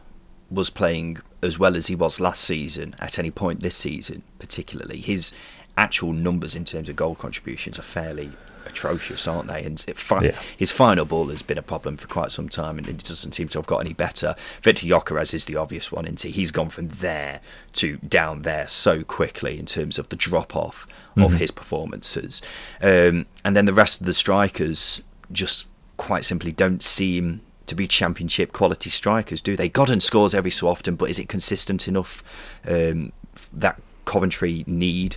[0.51, 4.99] was playing as well as he was last season at any point this season, particularly
[4.99, 5.33] his
[5.77, 8.33] actual numbers in terms of goal contributions are fairly
[8.67, 9.63] atrocious, aren't they?
[9.63, 10.39] And fi- yeah.
[10.57, 13.49] his final ball has been a problem for quite some time, and it doesn't seem
[13.49, 14.35] to have got any better.
[14.63, 16.31] Victor Gyökeres is the obvious one, isn't he?
[16.31, 17.41] He's gone from there
[17.75, 21.23] to down there so quickly in terms of the drop off mm-hmm.
[21.23, 22.43] of his performances,
[22.81, 27.87] um, and then the rest of the strikers just quite simply don't seem to be
[27.87, 29.69] championship quality strikers, do they?
[29.69, 32.23] Godden scores every so often, but is it consistent enough
[32.67, 33.13] um,
[33.53, 35.17] that Coventry need?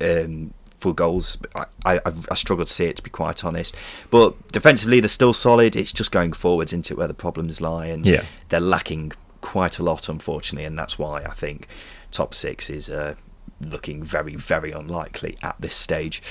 [0.00, 1.38] Um, for goals.
[1.54, 2.00] I, I,
[2.30, 3.76] I, struggle to see it to be quite honest.
[4.10, 5.76] But defensively, they're still solid.
[5.76, 8.24] It's just going forwards into where the problems lie, and yeah.
[8.48, 10.64] they're lacking quite a lot, unfortunately.
[10.64, 11.68] And that's why I think
[12.12, 13.14] top six is uh,
[13.60, 16.22] looking very, very unlikely at this stage.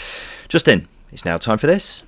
[0.48, 2.04] Justin, it's now time for this.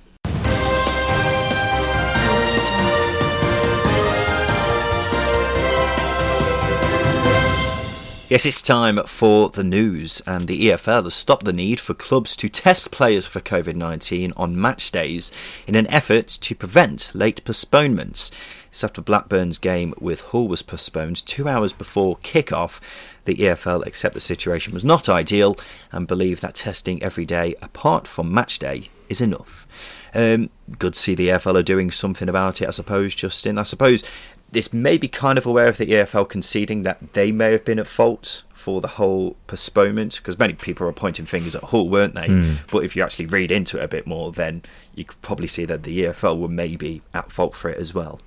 [8.30, 12.36] Yes, it's time for the news, and the EFL has stopped the need for clubs
[12.36, 15.32] to test players for COVID 19 on match days
[15.66, 18.30] in an effort to prevent late postponements.
[18.70, 22.80] It's after Blackburn's game with Hull was postponed two hours before kick-off.
[23.24, 25.58] The EFL accept the situation was not ideal
[25.90, 29.66] and believe that testing every day apart from match day is enough.
[30.14, 33.58] Um, good to see the EFL are doing something about it, I suppose, Justin.
[33.58, 34.04] I suppose
[34.52, 37.78] this may be kind of aware of the EFL conceding that they may have been
[37.78, 42.14] at fault for the whole postponement because many people are pointing fingers at Hull, weren't
[42.14, 42.28] they?
[42.28, 42.56] Mm.
[42.70, 44.62] But if you actually read into it a bit more, then
[44.94, 48.20] you could probably see that the EFL were maybe at fault for it as well.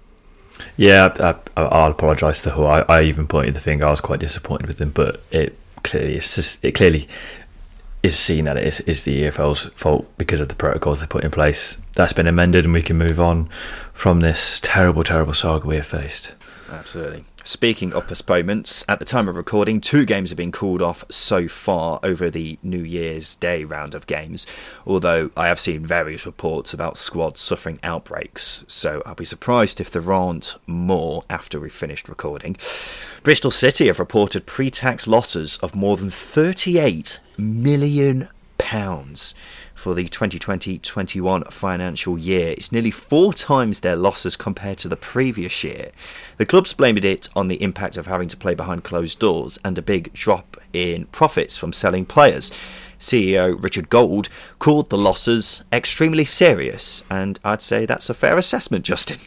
[0.78, 1.14] Yeah,
[1.56, 2.68] I, will apologise to Hull.
[2.68, 3.86] I, I, even pointed the finger.
[3.86, 7.08] I was quite disappointed with them, but it clearly it's just, it clearly
[8.02, 11.24] is seen that it is, is the EFL's fault because of the protocols they put
[11.24, 11.78] in place.
[11.94, 13.50] That's been amended, and we can move on
[13.94, 16.34] from this terrible, terrible saga we have faced.
[16.70, 17.24] Absolutely.
[17.46, 21.50] Speaking of postponements, at the time of recording, two games have been called off so
[21.50, 24.48] far over the New Year's Day round of games,
[24.88, 29.92] although I have seen various reports about squads suffering outbreaks, so I'll be surprised if
[29.92, 32.56] there aren't more after we've finished recording.
[33.24, 38.30] Bristol City have reported pre tax losses of more than £38 million
[39.84, 42.52] for the 2020-21 financial year.
[42.52, 45.92] It's nearly four times their losses compared to the previous year.
[46.38, 49.78] The clubs blamed it on the impact of having to play behind closed doors and
[49.78, 52.50] a big drop in profits from selling players.
[52.98, 58.86] CEO Richard Gould called the losses extremely serious, and I'd say that's a fair assessment,
[58.86, 59.20] Justin.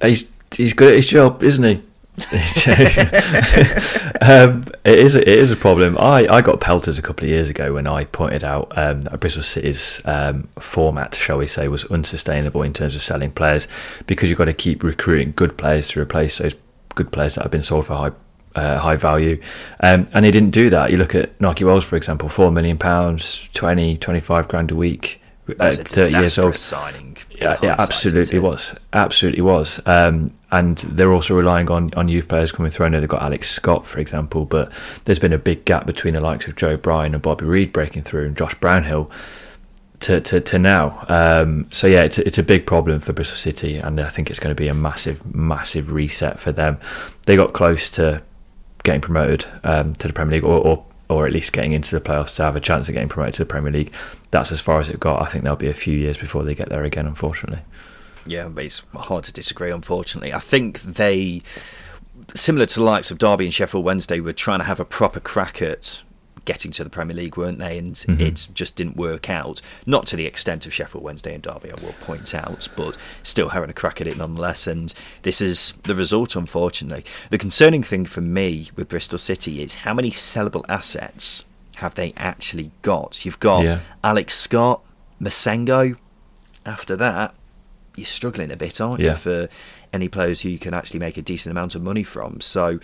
[0.00, 0.24] He's
[0.56, 1.82] he's good at his job, isn't he?
[4.20, 5.96] um, it is a, it is a problem.
[5.98, 9.20] I, I got pelters a couple of years ago when I pointed out um, that
[9.20, 13.66] Bristol City's um, format, shall we say, was unsustainable in terms of selling players
[14.06, 16.54] because you've got to keep recruiting good players to replace those
[16.94, 18.12] good players that have been sold for high
[18.54, 19.40] uh, high value.
[19.80, 20.90] Um, and he didn't do that.
[20.90, 25.22] You look at Nahki Wells, for example, £4 million, 20, 25 grand a week.
[25.46, 26.56] That's uh, 30 years old.
[26.56, 27.16] signing.
[27.30, 28.76] Yeah, yeah, absolutely was.
[28.92, 29.80] Absolutely was.
[29.86, 32.86] Um, and they're also relying on, on youth players coming through.
[32.86, 34.72] I know they've got Alex Scott, for example, but
[35.04, 38.02] there's been a big gap between the likes of Joe Bryan and Bobby Reid breaking
[38.02, 39.10] through and Josh Brownhill
[40.00, 41.04] to, to, to now.
[41.08, 44.40] Um, so, yeah, it's, it's a big problem for Bristol City, and I think it's
[44.40, 46.78] going to be a massive, massive reset for them.
[47.26, 48.22] They got close to
[48.82, 52.00] getting promoted um, to the Premier League or, or or at least getting into the
[52.00, 53.92] playoffs to have a chance of getting promoted to the Premier League.
[54.30, 55.20] That's as far as it got.
[55.20, 57.62] I think there'll be a few years before they get there again, unfortunately.
[58.26, 60.32] Yeah, it's hard to disagree, unfortunately.
[60.32, 61.42] I think they,
[62.34, 65.20] similar to the likes of Derby and Sheffield Wednesday, were trying to have a proper
[65.20, 66.02] crack at
[66.44, 67.78] getting to the Premier League, weren't they?
[67.78, 68.20] And mm-hmm.
[68.20, 69.60] it just didn't work out.
[69.86, 73.50] Not to the extent of Sheffield Wednesday and Derby, I will point out, but still
[73.50, 74.66] having a crack at it nonetheless.
[74.66, 74.92] And
[75.22, 77.04] this is the result, unfortunately.
[77.30, 81.44] The concerning thing for me with Bristol City is how many sellable assets
[81.76, 83.24] have they actually got?
[83.24, 83.80] You've got yeah.
[84.02, 84.82] Alex Scott,
[85.20, 85.96] Massengo.
[86.66, 87.34] After that,
[88.00, 89.10] you're struggling a bit, aren't yeah.
[89.10, 89.48] you, for
[89.92, 92.40] any players who you can actually make a decent amount of money from?
[92.40, 92.80] So,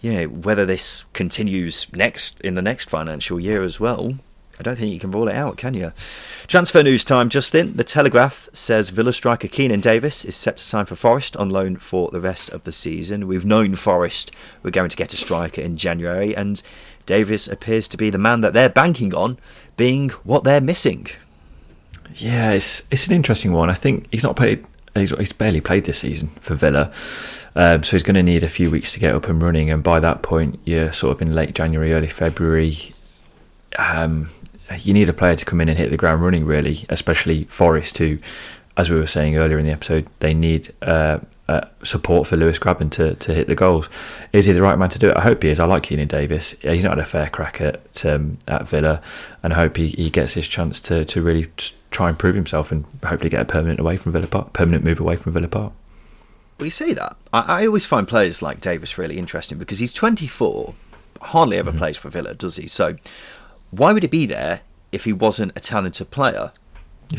[0.00, 4.18] yeah, whether this continues next in the next financial year as well,
[4.58, 5.92] I don't think you can rule it out, can you?
[6.46, 7.76] Transfer news time, Justin.
[7.76, 11.76] The Telegraph says Villa striker Keinan Davis is set to sign for Forest on loan
[11.76, 13.26] for the rest of the season.
[13.26, 14.30] We've known Forest
[14.62, 16.62] were going to get a striker in January, and
[17.06, 19.38] Davis appears to be the man that they're banking on
[19.76, 21.08] being what they're missing.
[22.16, 23.70] Yeah, it's it's an interesting one.
[23.70, 24.64] I think he's not played.
[24.94, 26.92] He's, he's barely played this season for Villa,
[27.56, 29.68] um, so he's going to need a few weeks to get up and running.
[29.68, 32.94] And by that point, you're sort of in late January, early February.
[33.76, 34.30] Um,
[34.78, 37.98] you need a player to come in and hit the ground running, really, especially Forest,
[37.98, 38.18] who,
[38.76, 41.18] as we were saying earlier in the episode, they need uh,
[41.48, 43.88] uh, support for Lewis Grabban to, to hit the goals.
[44.32, 45.16] Is he the right man to do it?
[45.16, 45.60] I hope he is.
[45.60, 46.52] I like Keinan Davis.
[46.62, 49.02] He's not had a fair crack at um, at Villa,
[49.42, 51.48] and I hope he, he gets his chance to, to really
[51.90, 55.00] try and prove himself and hopefully get a permanent away from Villa Park, permanent move
[55.00, 55.72] away from Villa Park.
[56.58, 57.16] We you say that.
[57.32, 60.74] I, I always find players like Davis really interesting because he's 24,
[61.20, 61.78] hardly ever mm-hmm.
[61.78, 62.68] plays for Villa, does he?
[62.68, 62.96] So
[63.70, 64.60] why would he be there
[64.92, 66.52] if he wasn't a talented player?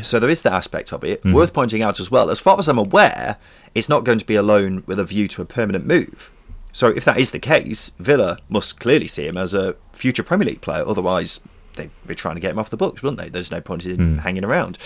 [0.02, 1.20] So there is that aspect of it.
[1.20, 1.34] Mm-hmm.
[1.34, 3.38] Worth pointing out as well, as far as I'm aware,
[3.74, 6.32] it's not going to be a loan with a view to a permanent move.
[6.72, 10.48] So if that is the case, Villa must clearly see him as a future Premier
[10.48, 10.84] League player.
[10.86, 11.40] Otherwise,
[11.76, 13.30] they'd be trying to get him off the books, wouldn't they?
[13.30, 14.20] There's no point in mm.
[14.20, 14.78] hanging around.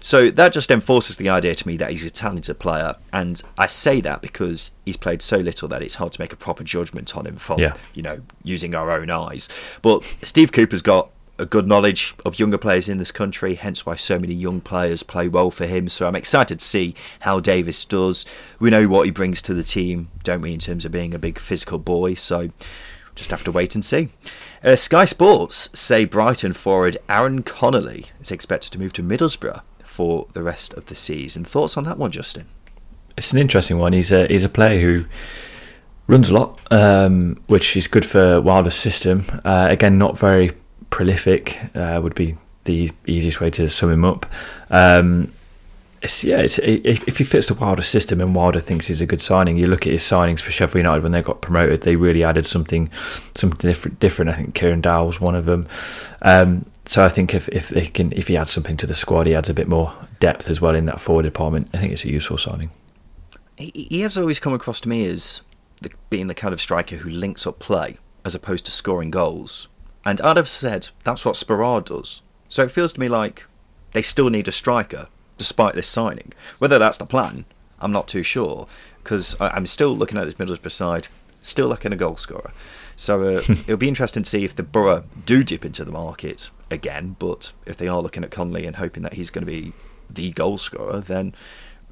[0.00, 3.66] So that just enforces the idea to me that he's a talented player, and I
[3.66, 7.16] say that because he's played so little that it's hard to make a proper judgment
[7.16, 7.74] on him from yeah.
[7.94, 9.48] you know using our own eyes.
[9.80, 13.96] But Steve Cooper's got a good knowledge of younger players in this country, hence why
[13.96, 15.88] so many young players play well for him.
[15.88, 18.24] So I'm excited to see how Davis does.
[18.60, 21.18] We know what he brings to the team, don't we, in terms of being a
[21.18, 22.14] big physical boy.
[22.14, 22.50] So
[23.14, 24.10] just have to wait and see.
[24.62, 30.26] Uh, Sky Sports say Brighton forward Aaron Connolly is expected to move to Middlesbrough for
[30.32, 31.44] the rest of the season.
[31.44, 32.46] Thoughts on that one, Justin?
[33.16, 33.92] It's an interesting one.
[33.92, 35.04] He's a he's a player who
[36.06, 39.24] runs a lot, um, which is good for Wilder's system.
[39.44, 40.52] Uh, again, not very
[40.92, 44.24] prolific uh, would be the easiest way to sum him up.
[44.70, 45.32] Um,
[46.02, 49.06] it's, yeah, it's, if, if he fits the Wilder system and Wilder thinks he's a
[49.06, 51.96] good signing, you look at his signings for Sheffield United when they got promoted, they
[51.96, 52.90] really added something
[53.34, 53.98] something different.
[54.00, 54.30] different.
[54.30, 55.66] I think Kieran Dowell was one of them.
[56.22, 59.26] Um, so I think if if they can if he adds something to the squad,
[59.28, 61.68] he adds a bit more depth as well in that forward department.
[61.72, 62.70] I think it's a useful signing.
[63.56, 65.42] He, he has always come across to me as
[65.80, 69.68] the, being the kind of striker who links up play as opposed to scoring goals.
[70.04, 72.22] And I'd have said that's what Sporar does.
[72.48, 73.44] So it feels to me like
[73.92, 76.32] they still need a striker despite this signing.
[76.58, 77.44] Whether that's the plan,
[77.80, 78.66] I'm not too sure
[79.02, 81.08] because I'm still looking at this Middlesbrough side,
[81.40, 82.52] still looking a goal scorer.
[82.96, 86.50] So uh, it'll be interesting to see if the Boro do dip into the market
[86.70, 87.16] again.
[87.18, 89.72] But if they are looking at Connolly and hoping that he's going to be
[90.08, 91.34] the goal scorer, then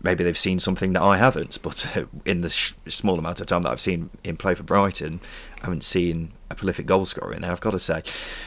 [0.02, 1.60] maybe they've seen something that I haven't.
[1.62, 4.62] But uh, in the sh- small amount of time that I've seen him play for
[4.62, 5.20] Brighton,
[5.60, 8.02] I haven't seen a prolific goalscorer in there, I've got to say.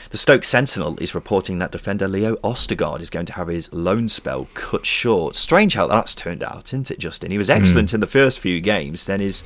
[0.10, 4.10] The Stoke Sentinel is reporting that defender Leo Ostigard is going to have his loan
[4.10, 5.36] spell cut short.
[5.36, 7.32] Strange how that's turned out, isn't it, Justin?
[7.32, 7.54] He was hmm.
[7.54, 7.96] excellent mm.
[7.96, 9.44] in the first few games, then his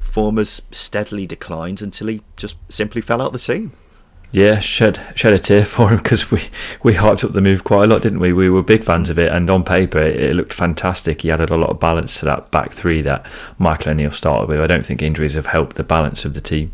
[0.00, 3.72] form has steadily declined until he just simply fell out the team.
[4.32, 6.42] Yeah, shed shed a tear for him because we,
[6.82, 8.32] we hyped up the move quite a lot, didn't we?
[8.32, 11.22] We were big fans of it, and on paper it, it looked fantastic.
[11.22, 13.24] He added a lot of balance to that back three that
[13.58, 14.60] Michael O'Neill started with.
[14.60, 16.72] I don't think injuries have helped the balance of the team.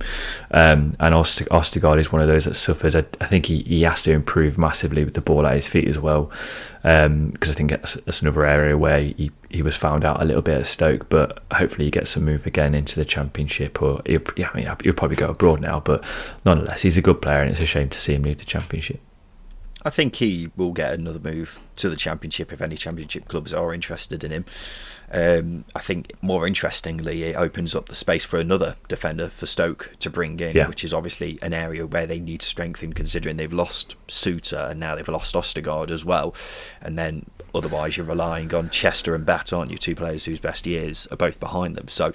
[0.53, 2.95] Um, and Ost- Ostigard is one of those that suffers.
[2.95, 5.89] I, I, think he, he has to improve massively with the ball at his feet
[5.89, 6.31] as well
[6.83, 10.25] because um, I think that's, that's, another area where he, he was found out a
[10.25, 14.03] little bit at Stoke, but hopefully he gets a move again into the Championship, or
[14.05, 16.05] yeah, I mean he'll probably go abroad now, but
[16.45, 19.01] nonetheless he's a good player, and it's a shame to see him leave the Championship.
[19.85, 23.75] I think he will get another move to the Championship if any Championship clubs are
[23.75, 24.45] interested in him.
[25.11, 29.95] Um, I think more interestingly, it opens up the space for another defender for Stoke
[30.01, 30.69] to bring in, yeah.
[30.69, 34.81] which is obviously an area where they need to strengthen, considering they've lost Souttar and
[34.81, 36.35] now they've lost Ostigard as well.
[36.81, 39.77] And then Otherwise, you're relying on Chester and Batth, aren't you?
[39.77, 41.89] Two players whose best years are both behind them.
[41.89, 42.13] So,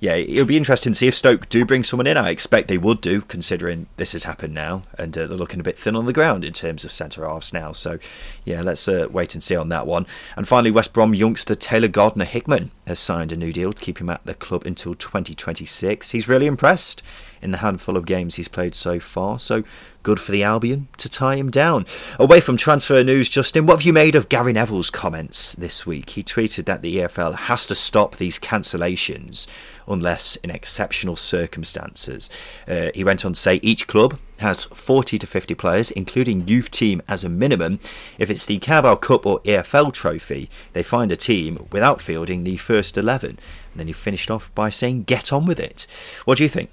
[0.00, 2.16] yeah, it'll be interesting to see if Stoke do bring someone in.
[2.16, 5.64] I expect they would do, considering this has happened now, and uh, they're looking a
[5.64, 7.72] bit thin on the ground in terms of centre halves now.
[7.72, 7.98] So,
[8.44, 10.06] yeah, let's uh, wait and see on that one.
[10.36, 14.00] And finally, West Brom youngster Taylor Gardner Hickman has signed a new deal to keep
[14.00, 16.10] him at the club until 2026.
[16.10, 17.02] He's really impressed
[17.42, 19.38] in the handful of games he's played so far.
[19.38, 19.62] So
[20.02, 21.86] good for the Albion to tie him down.
[22.18, 26.10] Away from transfer news, Justin, what have you made of Gary Neville's comments this week?
[26.10, 29.46] He tweeted that the EFL has to stop these cancellations
[29.88, 32.30] unless in exceptional circumstances.
[32.66, 36.70] Uh, he went on to say each club has 40 to 50 players, including youth
[36.70, 37.80] team as a minimum.
[38.18, 42.56] If it's the Carabao Cup or EFL trophy, they find a team without fielding the
[42.56, 43.30] first 11.
[43.30, 43.38] And
[43.74, 45.86] then he finished off by saying, get on with it.
[46.24, 46.70] What do you think?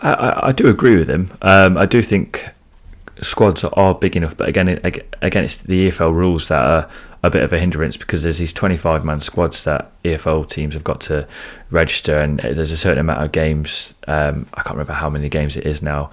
[0.00, 1.30] I, I do agree with him.
[1.42, 2.48] Um, I do think
[3.20, 4.68] squads are big enough, but again,
[5.22, 6.90] again, it's the EFL rules that are
[7.22, 10.84] a bit of a hindrance because there's these 25 man squads that EFL teams have
[10.84, 11.26] got to
[11.70, 13.94] register, and there's a certain amount of games.
[14.06, 16.10] Um, I can't remember how many games it is now.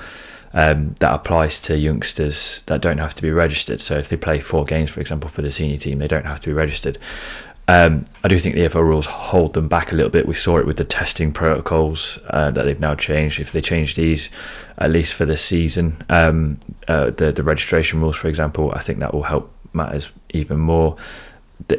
[0.53, 3.79] Um, that applies to youngsters that don't have to be registered.
[3.79, 6.41] So if they play four games, for example, for the senior team, they don't have
[6.41, 6.97] to be registered.
[7.71, 10.27] Um, I do think the EFL rules hold them back a little bit.
[10.27, 13.39] We saw it with the testing protocols uh, that they've now changed.
[13.39, 14.29] If they change these,
[14.77, 16.59] at least for this season, um,
[16.89, 20.97] uh, the the registration rules, for example, I think that will help matters even more.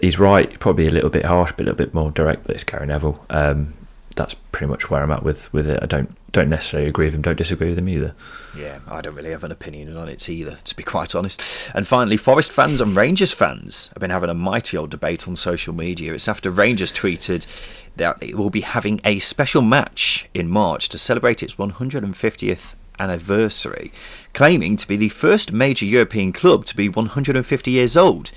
[0.01, 2.45] He's right, probably a little bit harsh, but a little bit more direct.
[2.47, 3.23] But it's Gary Neville.
[3.29, 3.75] Um,
[4.15, 5.79] that's pretty much where I'm at with with it.
[5.83, 7.23] I don't don't necessarily agree with him.
[7.23, 8.15] Don't disagree with him either.
[8.57, 11.43] Yeah, I don't really have an opinion on it either, to be quite honest.
[11.75, 15.37] And finally, Forest fans and Rangers fans have been having a mighty old debate on
[15.37, 16.15] social media.
[16.15, 17.47] It's after Rangers tweeted
[17.97, 23.93] that it will be having a special match in March to celebrate its 150th anniversary,
[24.33, 28.31] claiming to be the first major European club to be 150 years old.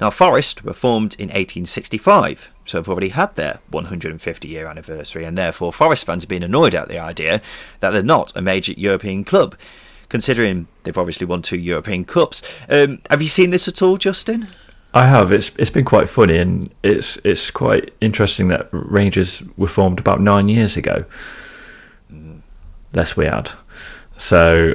[0.00, 5.36] Now, Forest were formed in 1865, so have already had their 150 year anniversary, and
[5.36, 7.40] therefore Forest fans have been annoyed at the idea
[7.80, 9.56] that they're not a major European club,
[10.08, 12.42] considering they've obviously won two European Cups.
[12.68, 14.48] Um, have you seen this at all, Justin?
[14.94, 15.32] I have.
[15.32, 20.20] It's it's been quite funny, and it's it's quite interesting that Rangers were formed about
[20.20, 21.04] nine years ago.
[22.12, 22.42] Mm.
[22.92, 23.50] Less we had.
[24.18, 24.74] So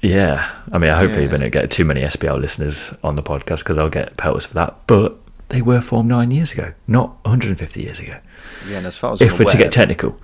[0.00, 1.32] yeah, I mean, hopefully, yeah.
[1.32, 4.54] we don't get too many SPL listeners on the podcast because I'll get pelts for
[4.54, 4.76] that.
[4.86, 5.16] But
[5.52, 8.18] they were formed nine years ago, not 150 years ago.
[8.66, 10.18] Yeah, and as far as if I'm we're aware, to get technical,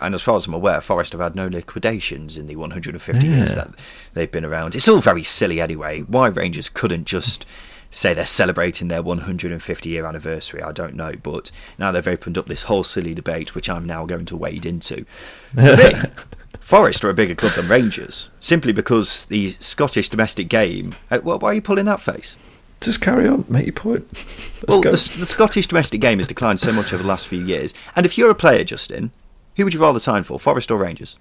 [0.00, 3.36] and as far as I'm aware, Forest have had no liquidations in the 150 yeah.
[3.36, 3.70] years that
[4.14, 4.74] they've been around.
[4.74, 6.00] It's all very silly anyway.
[6.00, 7.46] Why Rangers couldn't just
[7.90, 11.12] say they're celebrating their 150 year anniversary, I don't know.
[11.22, 14.66] But now they've opened up this whole silly debate, which I'm now going to wade
[14.66, 15.06] into.
[16.58, 20.96] Forest are a bigger club than Rangers, simply because the Scottish domestic game.
[21.08, 22.36] Uh, why are you pulling that face?
[22.82, 24.06] Just carry on, make your point.
[24.12, 27.42] Let's well, the, the, Scottish domestic game has declined so much over the last few
[27.42, 27.74] years.
[27.96, 29.12] And if you're a player, Justin,
[29.56, 31.16] who would you rather sign for, Forest or Rangers?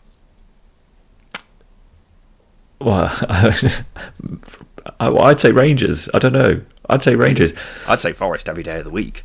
[2.79, 3.15] Well,
[4.99, 6.09] I'd say Rangers.
[6.13, 6.61] I don't know.
[6.89, 7.53] I'd say Rangers.
[7.87, 9.23] I'd say Forest every day of the week.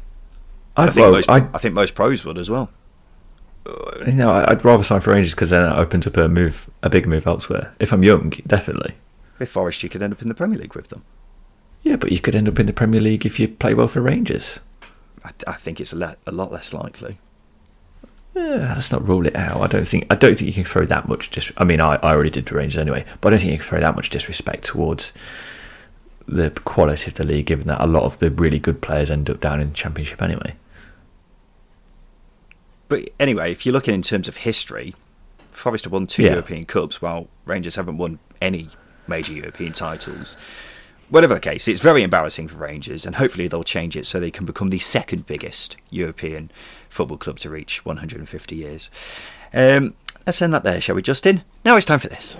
[0.76, 2.70] I think, well, most, I, I think most pros would as well
[4.06, 6.90] you know, I'd rather sign for Rangers because then it opens up a move, a
[6.90, 7.74] big move elsewhere.
[7.78, 8.94] If I'm young, definitely.
[9.38, 11.04] With Forest, you could end up in the Premier League with them.
[11.86, 14.00] Yeah, but you could end up in the Premier League if you play well for
[14.00, 14.58] Rangers.
[15.24, 17.18] I, I think it's a, le- a lot less likely.
[18.34, 19.60] Yeah, let's not rule it out.
[19.60, 21.30] I don't think I don't think you can throw that much.
[21.30, 23.58] Dis- I mean, I, I already did for Rangers anyway, but I don't think you
[23.58, 25.12] can throw that much disrespect towards
[26.26, 29.30] the quality of the league, given that a lot of the really good players end
[29.30, 30.56] up down in the Championship anyway.
[32.88, 34.96] But anyway, if you're looking in terms of history,
[35.52, 36.32] Forest have won two yeah.
[36.32, 38.70] European Cups while Rangers haven't won any
[39.06, 40.36] major European titles.
[41.08, 44.30] Whatever the case, it's very embarrassing for Rangers, and hopefully they'll change it so they
[44.30, 46.50] can become the second biggest European
[46.88, 48.90] football club to reach 150 years.
[49.54, 49.94] Um,
[50.26, 51.42] let's end that there, shall we, Justin?
[51.64, 52.36] Now it's time for this.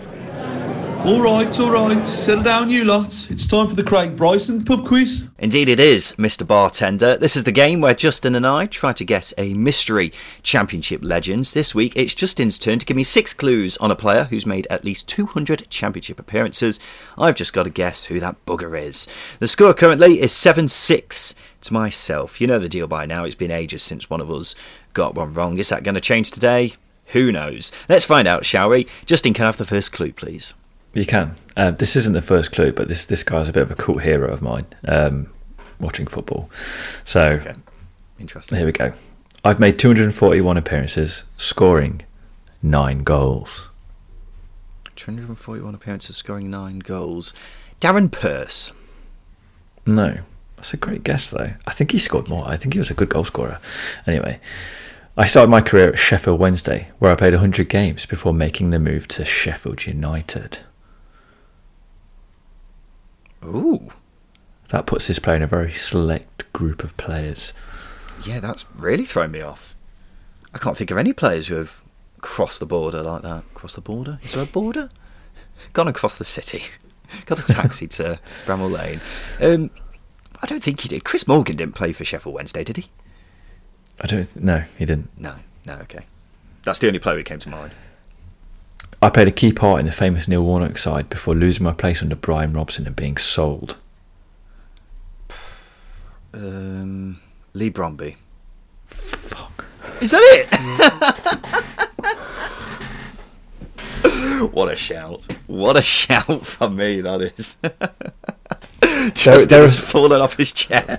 [1.07, 2.05] All right, all right.
[2.05, 3.31] Settle down, you lot.
[3.31, 5.23] It's time for the Craig Bryson pub quiz.
[5.39, 6.45] Indeed, it is, Mr.
[6.45, 7.17] Bartender.
[7.17, 11.53] This is the game where Justin and I try to guess a mystery championship legends.
[11.53, 14.67] This week, it's Justin's turn to give me six clues on a player who's made
[14.69, 16.81] at least 200 championship appearances.
[17.17, 19.07] I've just got to guess who that bugger is.
[19.39, 22.41] The score currently is 7 6 to myself.
[22.41, 23.23] You know the deal by now.
[23.23, 24.57] It's been ages since one of us
[24.93, 25.57] got one wrong.
[25.59, 26.73] Is that going to change today?
[27.13, 27.71] Who knows?
[27.89, 28.89] Let's find out, shall we?
[29.05, 30.53] Justin, can I have the first clue, please?
[30.97, 31.37] You can.
[31.59, 33.99] Uh, this isn't the first clue, but this this guy's a bit of a cool
[33.99, 34.67] hero of mine.
[34.89, 35.31] Um,
[35.79, 36.49] watching football,
[37.05, 37.55] so okay.
[38.19, 38.57] interesting.
[38.57, 38.95] Here we go.
[39.45, 42.01] I've made 241 appearances, scoring
[42.63, 43.69] nine goals.
[44.97, 47.35] 241 appearances, scoring nine goals.
[47.79, 48.73] Darren Purse.
[49.85, 50.21] No,
[50.57, 51.53] that's a great guess though.
[51.67, 52.49] I think he scored more.
[52.49, 53.61] I think he was a good goal scorer.
[54.07, 54.41] Anyway,
[55.15, 58.79] I started my career at Sheffield Wednesday, where I played 100 games before making the
[58.79, 60.61] move to Sheffield United.
[63.47, 63.89] Ooh.
[64.69, 67.53] That puts this player in a very select group of players.
[68.25, 69.75] Yeah, that's really thrown me off.
[70.53, 71.83] I can't think of any players who have
[72.21, 73.45] crossed the border like that.
[73.55, 74.19] Cross the border?
[74.23, 74.89] Is there a border?
[75.73, 76.65] Gone across the city.
[77.27, 79.01] Got a taxi to Bramall Lane.
[79.41, 79.71] Um,
[80.43, 81.05] I don't think he did.
[81.05, 82.87] Chris Morgan didn't play for Sheffield Wednesday, did he?
[84.01, 84.25] I don't.
[84.25, 85.11] Th- no, he didn't.
[85.19, 85.75] No, no.
[85.83, 86.05] Okay,
[86.65, 87.73] that's the only player that came to mind.
[89.03, 92.03] I played a key part in the famous Neil Warnock side before losing my place
[92.03, 93.77] under Brian Robson and being sold.
[96.33, 97.21] Um,
[97.53, 98.17] Leigh Bromby.
[98.87, 99.65] Fuck.
[100.01, 100.47] Is that it?
[104.53, 105.27] what a shout!
[105.47, 107.57] What a shout from me that is.
[109.15, 110.99] Just there, there fallen off his chair.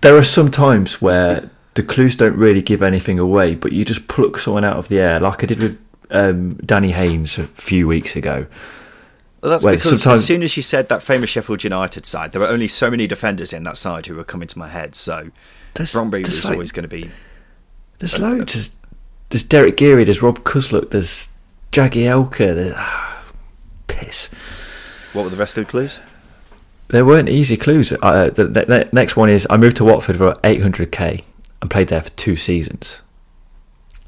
[0.00, 4.08] There are some times where the clues don't really give anything away, but you just
[4.08, 5.78] pluck someone out of the air, like I did with
[6.10, 8.46] um, Danny Haynes a few weeks ago.
[9.42, 10.20] Well, that's because sometimes...
[10.20, 13.06] as soon as you said that famous Sheffield United side, there were only so many
[13.06, 14.94] defenders in that side who were coming to my head.
[14.94, 15.30] So
[15.74, 17.10] there's, Bromby was like, always going to be.
[17.98, 18.54] There's a, loads.
[18.54, 18.70] There's,
[19.28, 20.04] there's Derek Geary.
[20.04, 20.90] There's Rob Kozluk.
[20.90, 21.28] There's
[21.72, 22.54] Jagielka.
[22.54, 23.24] There's ah,
[23.86, 24.28] piss.
[25.12, 26.00] What were the rest of the clues?
[26.88, 27.92] There weren't easy clues.
[28.02, 31.24] Uh, the, the, the, next one is I moved to Watford for 800k
[31.60, 33.02] and played there for two seasons.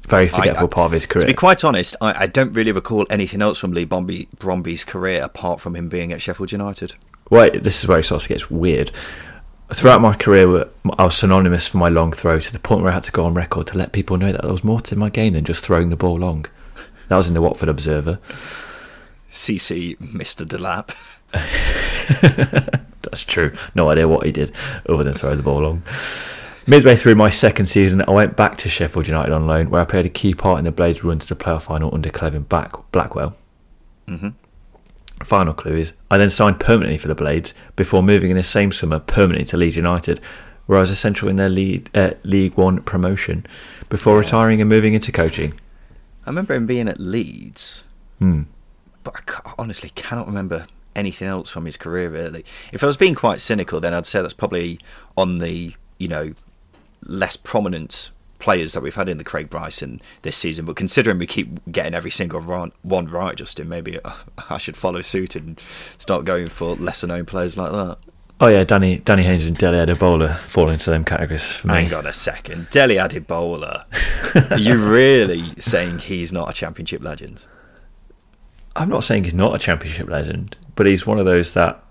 [0.09, 1.21] Very forgetful I, I, part of his career.
[1.21, 4.83] To be quite honest, I, I don't really recall anything else from Leigh Bromby, Bromby's
[4.83, 6.95] career apart from him being at Sheffield United.
[7.29, 8.91] Well, this is where it starts to get weird.
[9.71, 12.95] Throughout my career, I was synonymous for my long throw to the point where I
[12.95, 15.09] had to go on record to let people know that there was more to my
[15.09, 16.47] game than just throwing the ball long.
[17.07, 18.19] That was in the Watford Observer.
[19.31, 20.43] CC Mr.
[20.43, 20.95] Delap.
[23.03, 23.55] That's true.
[23.75, 24.55] No idea what he did
[24.87, 25.83] other than throw the ball long.
[26.69, 29.85] Midway through my second season, I went back to Sheffield United on loan, where I
[29.85, 32.91] played a key part in the Blades' run to the playoff final under Clevin Black-
[32.91, 33.35] Blackwell.
[34.07, 34.29] Mm-hmm.
[35.23, 38.71] Final clue is I then signed permanently for the Blades before moving in the same
[38.71, 40.19] summer permanently to Leeds United,
[40.67, 43.47] where I was essential in their lead, uh, League One promotion
[43.89, 44.19] before yeah.
[44.19, 45.53] retiring and moving into coaching.
[46.27, 47.83] I remember him being at Leeds,
[48.19, 48.43] hmm.
[49.03, 52.45] but I honestly cannot remember anything else from his career really.
[52.71, 54.79] If I was being quite cynical, then I'd say that's probably
[55.17, 56.33] on the you know
[57.09, 60.65] less prominent players that we've had in the Craig Bryson this season.
[60.65, 64.13] But considering we keep getting every single one right, Justin, maybe uh,
[64.49, 65.61] I should follow suit and
[65.97, 67.97] start going for lesser known players like that.
[68.41, 71.73] Oh yeah, Danny Danny Haynes and Dele Adebola fall into them categories for me.
[71.73, 73.83] Hang on a second, Dele Adebola.
[74.51, 77.45] Are you really saying he's not a championship legend?
[78.77, 81.83] I'm not saying he's not a championship legend, but he's one of those that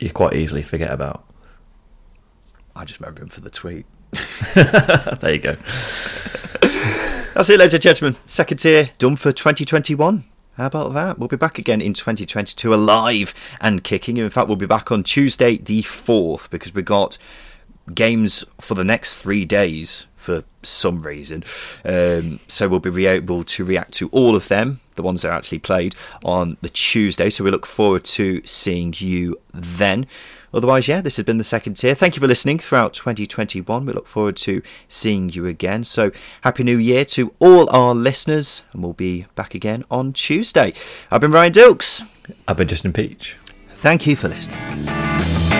[0.00, 1.24] you quite easily forget about.
[2.74, 3.84] I just remember him for the tweet.
[4.54, 5.56] there you go.
[7.34, 8.16] That's it, ladies and gentlemen.
[8.26, 10.24] Second tier done for 2021.
[10.56, 11.18] How about that?
[11.18, 14.18] We'll be back again in 2022 alive and kicking.
[14.18, 17.16] In fact, we'll be back on Tuesday the 4th because we've got
[17.94, 21.42] games for the next three days for some reason.
[21.84, 25.36] Um, so we'll be able to react to all of them, the ones that are
[25.36, 27.30] actually played, on the Tuesday.
[27.30, 30.06] So we look forward to seeing you then.
[30.54, 31.94] Otherwise, yeah, this has been the second tier.
[31.94, 33.86] Thank you for listening throughout 2021.
[33.86, 35.84] We look forward to seeing you again.
[35.84, 36.10] So,
[36.42, 40.72] Happy New Year to all our listeners, and we'll be back again on Tuesday.
[41.10, 42.02] I've been Ryan Dilks.
[42.46, 43.36] I've been Justin Peach.
[43.74, 45.51] Thank you for listening.